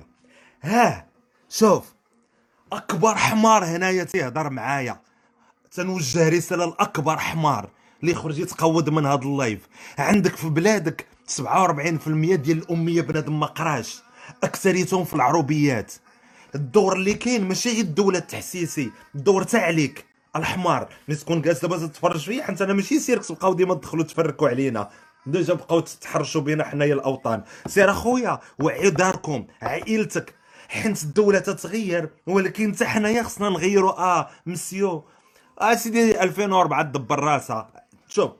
47% 0.00 0.04
ها 0.62 1.06
شوف 1.48 1.94
أكبر 2.72 3.14
حمار 3.14 3.64
هنايا 3.64 4.04
تيهضر 4.04 4.50
معايا. 4.50 5.00
تنوجه 5.72 6.28
رسالة 6.28 6.64
لأكبر 6.64 7.18
حمار 7.18 7.70
اللي 8.00 8.12
يخرج 8.12 8.38
يتقود 8.38 8.90
من 8.90 9.06
هذا 9.06 9.22
اللايف. 9.22 9.68
عندك 9.98 10.36
في 10.36 10.48
بلادك 10.48 11.06
47% 11.28 11.38
ديال 12.34 12.58
الأمية 12.58 13.00
بنادم 13.00 13.40
ما 13.40 13.46
قراش. 13.46 14.02
أكثريتهم 14.44 15.04
في 15.04 15.14
العروبيات. 15.14 15.92
الدور 16.54 16.96
اللي 16.96 17.14
كاين 17.14 17.48
ماشي 17.48 17.68
غير 17.68 17.80
الدولة 17.80 18.18
التحسيسي 18.18 18.90
الدور 19.14 19.42
تاع 19.42 19.62
عليك. 19.62 20.04
الحمار 20.36 20.88
اللي 21.08 21.20
تكون 21.20 21.42
جالس 21.42 21.62
دابا 21.62 21.78
تتفرج 21.78 22.20
فيا 22.24 22.42
حيت 22.42 22.62
أنا 22.62 22.72
ماشي 22.72 23.00
سيركس 23.00 23.28
تبقاو 23.28 23.54
ديما 23.54 23.74
تدخلوا 23.74 24.04
تفركوا 24.04 24.48
علينا. 24.48 24.90
déjà 25.26 25.54
بقاو 25.54 25.80
تتحرشوا 25.80 26.40
بينا 26.40 26.64
حنايا 26.64 26.94
الأوطان. 26.94 27.42
سير 27.66 27.90
أخويا 27.90 28.40
وعي 28.58 28.90
داركم 28.90 29.46
عائلتك. 29.62 30.34
حيت 30.68 31.02
الدولة 31.02 31.38
تتغير 31.38 32.10
ولكن 32.26 32.74
حتى 32.74 32.84
حنايا 32.84 33.22
خصنا 33.22 33.48
نغيروا. 33.48 33.98
آه 33.98 34.28
مسيو. 34.46 35.04
آه 35.60 35.74
سيدي 35.74 36.22
2004 36.22 36.82
دبر 36.82 37.20
راسها. 37.20 37.72
شوف. 38.08 38.30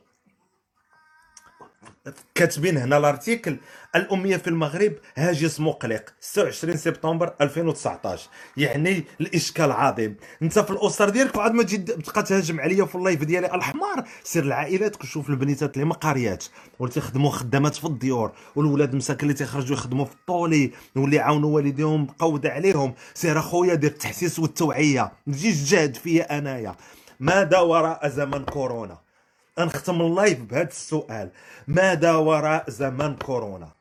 كاتبين 2.35 2.77
هنا 2.77 2.97
ال 2.97 3.04
article. 3.04 3.57
الاميه 3.97 4.37
في 4.37 4.49
المغرب 4.49 4.93
هاجس 5.17 5.61
مقلق. 5.61 6.05
26 6.21 6.77
سبتمبر 6.77 7.35
2019 7.41 8.29
يعني 8.57 9.05
الاشكال 9.21 9.73
عظيم. 9.73 10.17
انت 10.43 10.59
في 10.59 10.71
لاسير 10.71 11.09
ديالك 11.09 11.37
وعاد 11.37 11.53
ما 11.53 11.63
تجي 11.63 11.79
تبقى 11.79 12.23
تهاجم 12.23 12.61
عليا 12.61 12.85
في 12.85 12.95
اللايف 12.95 13.25
ديالي 13.25 13.55
الحمار 13.55 14.05
سير 14.25 14.43
العائلات 14.43 15.03
وشوف 15.03 15.31
البنيتات 15.31 15.75
اللي 15.75 15.85
ما 15.85 15.95
قارياتش 15.95 16.51
واللي 16.79 16.95
تيخدموا 16.95 17.31
خدامات 17.31 17.75
في 17.75 17.85
الديور. 17.85 18.33
والولاد 18.57 18.95
مساكن 18.95 19.23
اللي 19.23 19.35
تيخرجوا 19.35 19.77
يخدموا 19.77 20.05
في 20.05 20.13
الطولي. 20.15 20.71
واللي 20.97 21.17
يعاونوا 21.17 21.55
والديهم 21.55 22.07
قوده 22.07 22.51
عليهم. 22.51 22.95
سير 23.15 23.39
اخويا 23.39 23.75
دير 23.75 23.91
التحسيس 23.91 24.39
والتوعية. 24.39 25.13
ما 25.27 25.35
تجيش 25.35 25.57
تجاهد 25.63 25.97
فيا 25.97 26.39
انايا. 26.39 26.75
ماذا 27.21 27.59
وراء 27.59 28.09
زمن 28.09 28.45
كورونا؟ 28.45 29.10
نختم 29.59 30.01
اللايف 30.01 30.41
بهذا 30.41 30.69
السؤال. 30.69 31.31
ماذا 31.69 32.13
وراء 32.13 32.71
زمن 32.71 33.17
كورونا؟ 33.17 33.73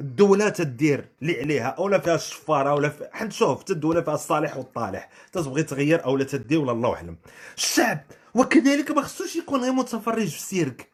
الدولة 0.00 0.48
تدير 0.48 1.08
اللي 1.22 1.40
عليها 1.40 1.66
أولا 1.68 1.98
فيها 1.98 2.14
الشفارة 2.14 2.74
ولا 2.74 2.88
في... 2.88 3.08
حيت 3.12 3.32
شوف 3.32 3.70
الدولة 3.70 4.00
فيها 4.00 4.14
الصالح 4.14 4.56
والطالح. 4.56 5.08
تتبغي 5.32 5.62
تغير 5.62 6.04
اولا 6.04 6.24
تدي 6.24 6.56
ولا 6.56 6.72
الله 6.72 6.94
اعلم 6.94 7.16
الشعب 7.56 8.00
وكذلك 8.34 8.90
ما 8.90 9.02
خصوش 9.02 9.36
يكون 9.36 9.60
غير 9.60 9.72
متفرج 9.72 10.28
في 10.28 10.36
السيرك 10.36 10.88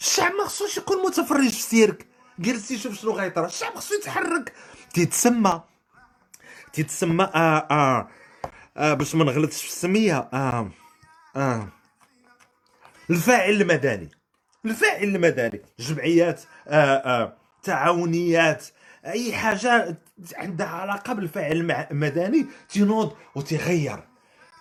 الشعب 0.00 0.32
ما 0.32 0.44
خصوش 0.44 0.76
يكون 0.76 1.02
متفرج 1.02 1.48
في 1.48 1.56
السيرك 1.58 2.06
جلس 2.38 2.70
يشوف 2.70 3.00
شنو 3.00 3.12
غيطرى 3.12 3.46
الشعب 3.46 3.74
خصو 3.74 3.94
يتحرك. 3.94 4.52
تيتسمى 4.94 5.60
تيتسمى 6.72 7.24
آه 7.24 7.66
آه, 7.70 8.08
آه 8.76 8.94
باش 8.94 9.14
ما 9.14 9.24
نغلطش 9.24 9.62
في 9.62 9.68
السمية 9.68 10.28
آه 10.32 10.70
آه. 11.36 11.68
الفاعل 13.10 13.50
المدني. 13.50 14.10
الفاعل 14.64 15.04
المدني. 15.04 15.62
جمعيات 15.78 16.42
آه 16.68 16.96
آه 16.96 17.36
تعاونيات. 17.62 18.66
أي 19.06 19.32
حاجة 19.32 19.98
عندها 20.36 20.66
علاقة 20.66 21.12
بالفاعل 21.12 21.70
المدني 21.90 22.46
تنوض 22.68 23.16
وتغير. 23.34 24.04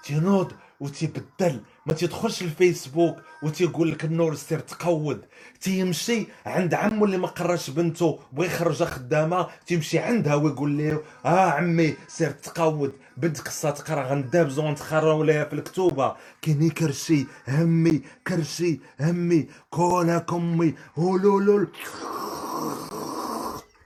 تنوض 0.03 0.51
وتبدل. 0.79 1.61
ما 1.87 1.93
تيدخلش 1.93 2.41
الفيسبوك 2.41 3.15
وتيقول 3.43 3.91
لك 3.91 4.05
النور 4.05 4.35
سير 4.35 4.59
تقود. 4.59 5.25
تيمشي 5.61 6.27
عند 6.45 6.73
عمو 6.73 7.05
اللي 7.05 7.17
ما 7.17 7.27
قراش 7.27 7.69
بنته 7.69 8.19
بغى 8.31 8.45
يخرجها 8.45 8.85
خدامة 8.85 9.47
تيمشي 9.67 9.99
عندها 9.99 10.35
ويقول 10.35 10.77
له 10.77 11.01
آه 11.25 11.51
عمي 11.51 11.95
سير 12.07 12.31
تقود. 12.31 12.93
بنتك 13.17 13.47
خصها 13.47 13.71
تقرا 13.71 14.03
غندا 14.03 14.43
بزون 14.43 14.75
تخروا 14.75 15.25
لها 15.25 15.45
في 15.45 15.53
الكتوبة. 15.53 16.15
كيني 16.41 16.69
كرشي 16.69 17.25
همي 17.47 18.01
كرشي 18.27 18.79
همي 19.01 19.47
كولها 19.69 20.19
كمي 20.19 20.73
هولولول. 20.97 21.67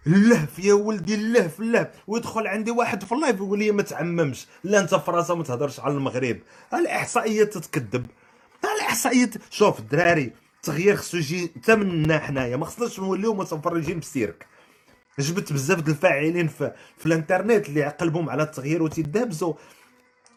اللهف 0.07 0.59
يا 0.59 0.73
ولدي 0.73 1.15
اللهف 1.15 1.59
اللهف 1.59 1.87
ويدخل 2.07 2.47
عندي 2.47 2.71
واحد 2.71 3.03
في 3.03 3.11
اللايف 3.11 3.35
يقول 3.35 3.59
لي 3.59 3.71
ما 3.71 3.83
تعممش. 3.83 4.47
لا 4.63 4.79
انت 4.79 4.95
في 4.95 5.11
راسها 5.11 5.35
ما 5.35 5.43
تهضرش 5.43 5.79
على 5.79 5.93
المغرب. 5.93 6.39
الاحصائيات 6.73 7.57
تتكذب. 7.57 8.05
الاحصائيات 8.75 9.33
شوف 9.49 9.79
الدراري 9.79 10.31
التغيير 10.55 10.95
خصو 10.95 11.17
يجي 11.17 11.51
حتى 11.55 11.75
منا 11.75 12.19
حنايا. 12.19 12.57
ما 12.57 12.65
خصناش 12.65 12.99
نوليو 12.99 13.33
متفرجين 13.33 13.99
بسيرك. 13.99 14.45
جبت 15.19 15.53
بزاف 15.53 15.79
د 15.79 15.89
الفاعلين 15.89 16.47
في, 16.47 16.71
في 16.97 17.05
الانترنت 17.05 17.69
اللي 17.69 17.83
قلبهم 17.83 18.29
على 18.29 18.43
التغيير 18.43 18.83
وتيدابزوا 18.83 19.53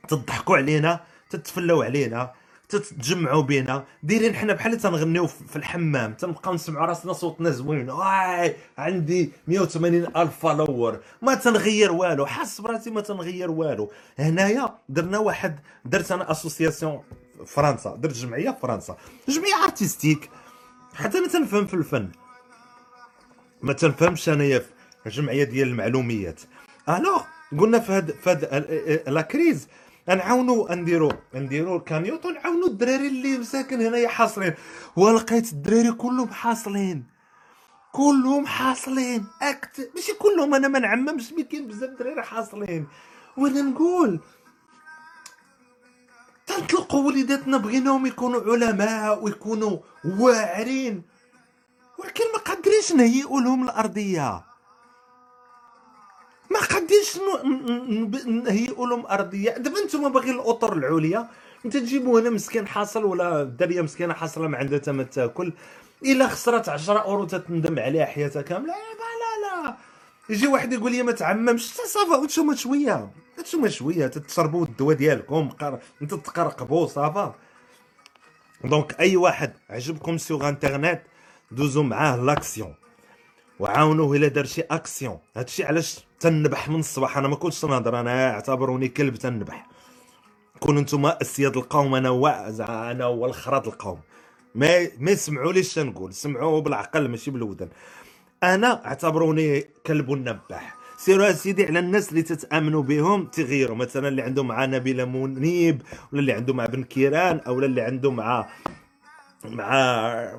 تضحكوا 0.08 0.56
علينا 0.56 1.00
تتفلاو 1.30 1.82
علينا. 1.82 2.32
تتجمعوا 2.68 3.42
بينا. 3.42 3.84
دايرين 4.02 4.34
حنا 4.34 4.52
بحال 4.52 4.76
تنغنيو 4.78 5.26
في 5.26 5.56
الحمام 5.56 6.14
تنبقاو 6.14 6.54
نسمعوا 6.54 6.86
راسنا 6.86 7.12
صوتنا 7.12 7.50
زوين. 7.50 7.90
واي 7.90 8.56
عندي 8.78 9.32
180 9.48 10.16
ألف 10.16 10.38
followers 10.38 11.00
ما 11.22 11.34
تنغير 11.34 11.92
والو 11.92 12.26
حاس 12.26 12.60
براسي 12.60 12.90
ما 12.90 13.00
تنغير 13.00 13.50
والو. 13.50 13.90
هنايا 14.18 14.74
درنا 14.88 15.18
واحد 15.18 15.58
درت 15.84 16.12
أنا 16.12 16.30
association 16.30 17.02
فرنسا 17.46 17.96
درت 17.96 18.14
جمعية 18.14 18.50
في 18.50 18.60
فرنسا. 18.62 18.96
جمعية 19.28 19.64
artistique 19.64 20.30
حتى 20.94 21.18
أنا 21.18 21.28
تنفهم 21.28 21.66
في 21.66 21.74
الفن. 21.74 22.08
ما 23.62 23.72
تنفهمش 23.72 24.28
انايا 24.28 24.58
في 24.58 24.66
الجمعيه 25.06 25.44
ديال 25.44 25.68
المعلوميات. 25.68 26.40
alors 26.88 27.22
قلنا 27.58 27.78
في 27.78 27.92
هاد 27.92 28.10
في 28.10 28.30
هاد 28.30 29.04
la 29.08 29.20
crise 29.20 29.68
نعاونوا 30.08 30.74
نديروا 30.74 31.12
نديروا 31.34 31.78
الكاميوط 31.78 32.26
ونعاونوا 32.26 32.68
الدراري 32.68 33.08
اللي 33.08 33.38
مساكن 33.38 33.80
هنايا 33.80 34.08
حاصلين. 34.08 34.54
ولقيت 34.96 35.52
الدراري 35.52 35.92
كلهم 35.92 36.28
حاصلين. 36.28 37.04
كلهم 37.92 38.46
حاصلين. 38.46 39.26
أكت... 39.42 39.90
ماشي 39.94 40.12
كلهم 40.12 40.54
أنا 40.54 40.68
ما 40.68 40.78
نعممش 40.78 41.32
mais 41.32 41.42
كاين 41.42 41.66
بزاف 41.66 41.90
دراري 41.90 42.22
حاصلين. 42.22 42.86
وأنا 43.36 43.62
نقول 43.62 44.20
تنطلقوا 46.46 47.06
وليداتنا 47.06 47.56
بغيناهم 47.56 48.06
يكونوا 48.06 48.40
علماء 48.40 49.24
ويكونوا 49.24 49.78
واعرين. 50.04 51.02
ولكن 51.98 52.24
ما 52.32 52.38
قادرينش 52.38 52.92
نهيئوا 52.92 53.40
لهم 53.40 53.64
الأرضية. 53.64 54.53
ما 56.92 57.42
ن- 57.50 58.44
نهيئوا 58.44 58.86
لهم 58.86 59.06
أرضية؟ 59.06 59.50
دابا 59.50 59.82
أنتم 59.82 60.12
باغيين 60.12 60.34
الأطر 60.34 60.72
العليا. 60.72 61.28
أنت 61.64 61.76
تجيبوا 61.76 62.20
هنا 62.20 62.30
مسكين 62.30 62.66
حاصل 62.66 63.04
ولا 63.04 63.42
الدريه 63.42 63.80
مسكينة 63.82 64.14
حاصلة 64.14 64.48
ما 64.48 64.58
عندها 64.58 64.78
تما 64.78 65.02
تاكل 65.02 65.52
إلا 66.04 66.28
خسرت 66.28 66.68
10 66.68 66.98
أورو 66.98 67.24
تتندم 67.24 67.78
عليها 67.78 68.04
حياتها 68.04 68.42
كاملة. 68.42 68.72
إيه 68.74 68.80
لا 68.80 69.62
لا 69.62 69.68
لا. 69.68 69.76
يجي 70.28 70.46
واحد 70.46 70.72
يقول 70.72 70.92
لي 70.92 71.02
ما 71.02 71.12
تعممش. 71.12 71.70
تا 71.72 71.82
صافا 71.86 72.16
وأنتم 72.16 72.54
شوية. 72.54 73.10
أنتم 73.38 73.68
شوية. 73.68 74.06
تتشربوا 74.06 74.64
الدواء 74.64 74.96
ديالكم 74.96 75.48
قر... 75.48 75.78
أنت 76.02 76.14
تقرقبوا 76.14 76.86
صافا. 76.86 77.34
donc 78.64 79.00
أي 79.00 79.16
واحد 79.16 79.52
عجبكم 79.70 80.18
sur 80.18 80.48
internet 80.48 81.02
دوزو 81.50 81.82
معاه 81.82 82.16
l'action. 82.16 82.74
وعاونوه 83.60 84.16
إلا 84.16 84.28
دار 84.28 84.44
شي 84.44 84.60
أكسيون. 84.60 85.18
هادشي 85.36 85.64
علاش 85.64 85.98
تنبح 86.24 86.68
من 86.68 86.80
الصباح. 86.80 87.18
أنا 87.18 87.28
ما 87.28 87.36
كنتش 87.36 87.60
تنهضر 87.60 88.00
أنا 88.00 88.30
أعتبروني 88.30 88.88
كلب 88.88 89.16
تنبح. 89.16 89.66
كونوا 90.60 90.82
نتوما 90.82 91.18
أسياد 91.22 91.56
القوم 91.56 91.94
أنا 91.94 92.08
هو 92.08 92.26
أنا 92.68 93.04
هو 93.04 93.26
الخرط 93.26 93.68
القوم. 93.68 93.98
ما 94.54 94.88
ما 94.98 95.10
يسمعوا 95.10 95.52
ليش 95.52 95.78
نقول 95.78 96.14
سمعوا 96.14 96.60
بالعقل 96.60 97.08
ماشي 97.08 97.30
بالودن 97.30 97.68
أنا 98.42 98.86
أعتبروني 98.86 99.64
كلب 99.86 100.10
نباح 100.10 100.76
سيروا 100.98 101.32
سيدي 101.32 101.66
على 101.66 101.78
الناس 101.78 102.10
اللي 102.10 102.22
تتأمنوا 102.22 102.82
بهم 102.82 103.26
تغيروا 103.26 103.76
مثلا 103.76 104.08
اللي 104.08 104.22
عنده 104.22 104.42
مع 104.42 104.64
نبيله 104.64 105.04
منيب 105.04 105.82
ولا 106.12 106.20
اللي 106.20 106.32
عنده 106.32 106.54
مع 106.54 106.66
بن 106.66 106.82
كيران 106.84 107.40
أو 107.46 107.58
اللي 107.58 107.80
عنده 107.80 108.10
مع 108.10 108.48
مع 109.44 110.38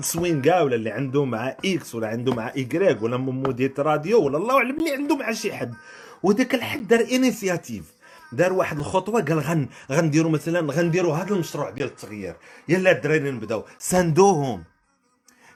سوينغا 0.00 0.60
ولا 0.60 0.74
اللي 0.74 0.90
عنده 0.90 1.24
مع 1.24 1.56
X 1.64 1.94
ولا 1.94 2.08
عنده 2.08 2.34
مع 2.34 2.52
Y 2.56 3.02
ولا 3.02 3.16
موديت 3.16 3.80
راديو 3.80 4.22
ولا 4.22 4.38
الله 4.38 4.56
أعلم 4.56 4.76
اللي 4.78 4.90
عنده 4.90 5.16
مع 5.16 5.32
شي 5.32 5.52
حد. 5.52 5.74
وذاك 6.22 6.54
الحد 6.54 6.88
دار 6.88 7.00
initiative. 7.12 7.84
دار 8.32 8.52
واحد 8.52 8.78
الخطوة 8.78 9.22
قال 9.22 9.38
غن 9.38 9.68
غنديروا 9.92 10.30
مثلا 10.30 10.72
غنديروا 10.72 11.16
هذا 11.16 11.34
المشروع 11.34 11.70
ديال 11.70 11.88
التغيير. 11.88 12.34
يلا 12.68 12.90
الدراري 12.90 13.30
نبداو. 13.30 13.64
ساندوهم. 13.78 14.64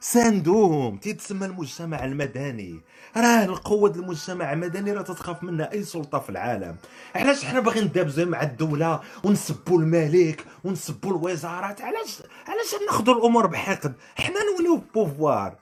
ساندوهم 0.01 0.97
تيتسمى 0.97 1.47
المجتمع 1.47 2.05
المدني. 2.05 2.81
راه 3.17 3.45
القوة 3.45 3.91
المجتمع 3.91 4.53
المدني 4.53 4.93
راه 4.93 5.03
تتخاف 5.03 5.43
منها 5.43 5.73
أي 5.73 5.85
سلطة 5.85 6.19
في 6.19 6.31
العالم. 6.31 6.77
علاش 7.15 7.45
حنا 7.45 7.61
باغيين 7.61 7.85
ندابزو 7.85 8.27
مع 8.27 8.43
الدولة 8.43 9.01
ونسبوا 9.25 9.81
الملك 9.81 10.45
ونسبوا 10.65 11.11
الوزارات؟ 11.11 11.81
علاش 11.81 12.23
علاش 12.47 12.75
ناخذوا 12.87 13.15
الأمور 13.15 13.47
بحقد؟ 13.47 13.95
حنا 14.17 14.37
نوليو 14.53 14.83
بوفوار. 14.95 15.57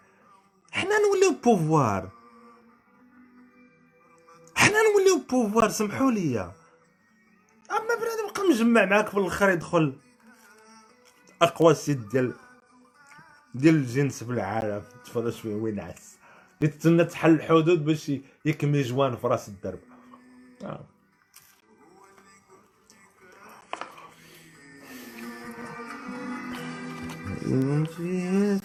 حنا 0.72 0.94
نوليو 0.98 1.34
بوفوار. 1.44 2.08
حنا 4.54 4.76
نوليو 4.92 5.18
بوفوار 5.30 5.68
سمحوا 5.68 6.10
لي. 6.10 6.40
أما 7.70 7.94
بنادم 7.94 8.32
بقى 8.34 8.48
مجمع 8.50 8.84
معاك 8.84 9.08
في 9.08 9.18
الآخر 9.18 9.50
يدخل 9.50 9.94
اقوى 11.42 11.74
سيد 11.74 12.08
ديال 12.08 12.34
ديال 13.54 13.74
الجنس 13.74 14.24
في 14.24 14.30
العالم 14.30 14.82
تفرج 15.04 15.32
فيه 15.32 15.54
وين 15.54 15.80
عس 15.80 16.18
يتسنى 16.60 17.04
تحل 17.04 17.30
الحدود 17.30 17.84
باش 17.84 18.12
يكمي 18.44 18.82
جوان 18.82 19.16
في 19.16 19.26
راس 19.26 19.48
الدرب. 19.48 19.78
آه. 20.64 20.84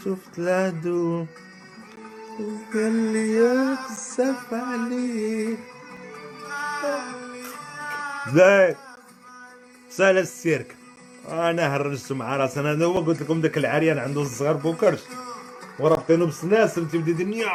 شفت 0.06 0.40
العدو 0.40 1.26
وقال 2.40 3.14
لي 3.14 3.76
خسف 3.76 4.54
عليك. 4.54 5.60
زي 8.34 8.76
سأل 9.90 10.18
السيرك. 10.18 10.83
أنا 11.30 11.76
هرجت 11.76 12.12
مع 12.12 12.38
راسي 12.38 12.60
أنا 12.60 12.86
هو 12.86 13.00
قلت 13.00 13.22
لكم 13.22 13.42
ذاك 13.42 13.58
العريان 13.58 13.98
عنده 13.98 14.22
الصغار 14.22 14.54
بوكرش 14.54 15.00
ورابطينه 15.80 16.26
بسلاسل 16.26 16.90
تيبدا 16.90 17.12
يدير 17.12 17.50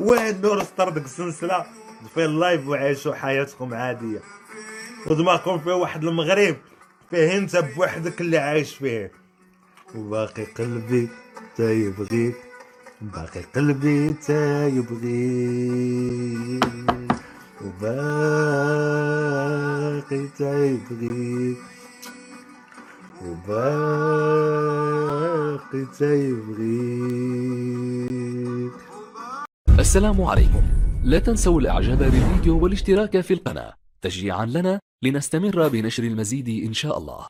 واحد 0.00 0.46
نور 0.46 0.62
سطر 0.64 0.88
ديك 0.88 1.04
السلسلة. 1.04 1.66
في 2.14 2.24
اللايف 2.24 2.68
وعيشوا 2.68 3.14
حياتكم 3.14 3.74
عادية. 3.74 4.20
ودماغكم 5.06 5.58
فيه 5.58 5.72
واحد 5.72 6.04
المغرب 6.04 6.56
فيه 7.10 7.36
انت 7.38 7.56
بوحدك 7.56 8.20
اللي 8.20 8.38
عايش 8.38 8.74
فيه. 8.74 9.12
وباقي 9.94 10.44
قلبي 10.44 11.08
تا 11.56 11.72
يبغيك 11.72 12.34
باقي 13.00 13.40
قلبي 13.54 14.08
تا 14.26 14.66
يبغيك 14.66 16.64
وباقي 17.64 17.96
تا 20.38 20.64
يبغيك 20.64 21.58
وباقي 23.24 24.66
تا 25.98 26.14
يبغيك 26.14 27.36
السلام 29.78 30.22
عليكم. 30.22 30.62
لا 31.04 31.18
تنسوا 31.18 31.60
الاعجاب 31.60 31.98
بالفيديو 31.98 32.58
والاشتراك 32.58 33.20
في 33.20 33.34
القناة. 33.34 33.74
تشجيعا 34.02 34.46
لنا 34.46 34.80
لنستمر 35.04 35.68
بنشر 35.68 36.02
المزيد 36.04 36.48
إن 36.66 36.72
شاء 36.72 36.98
الله. 36.98 37.26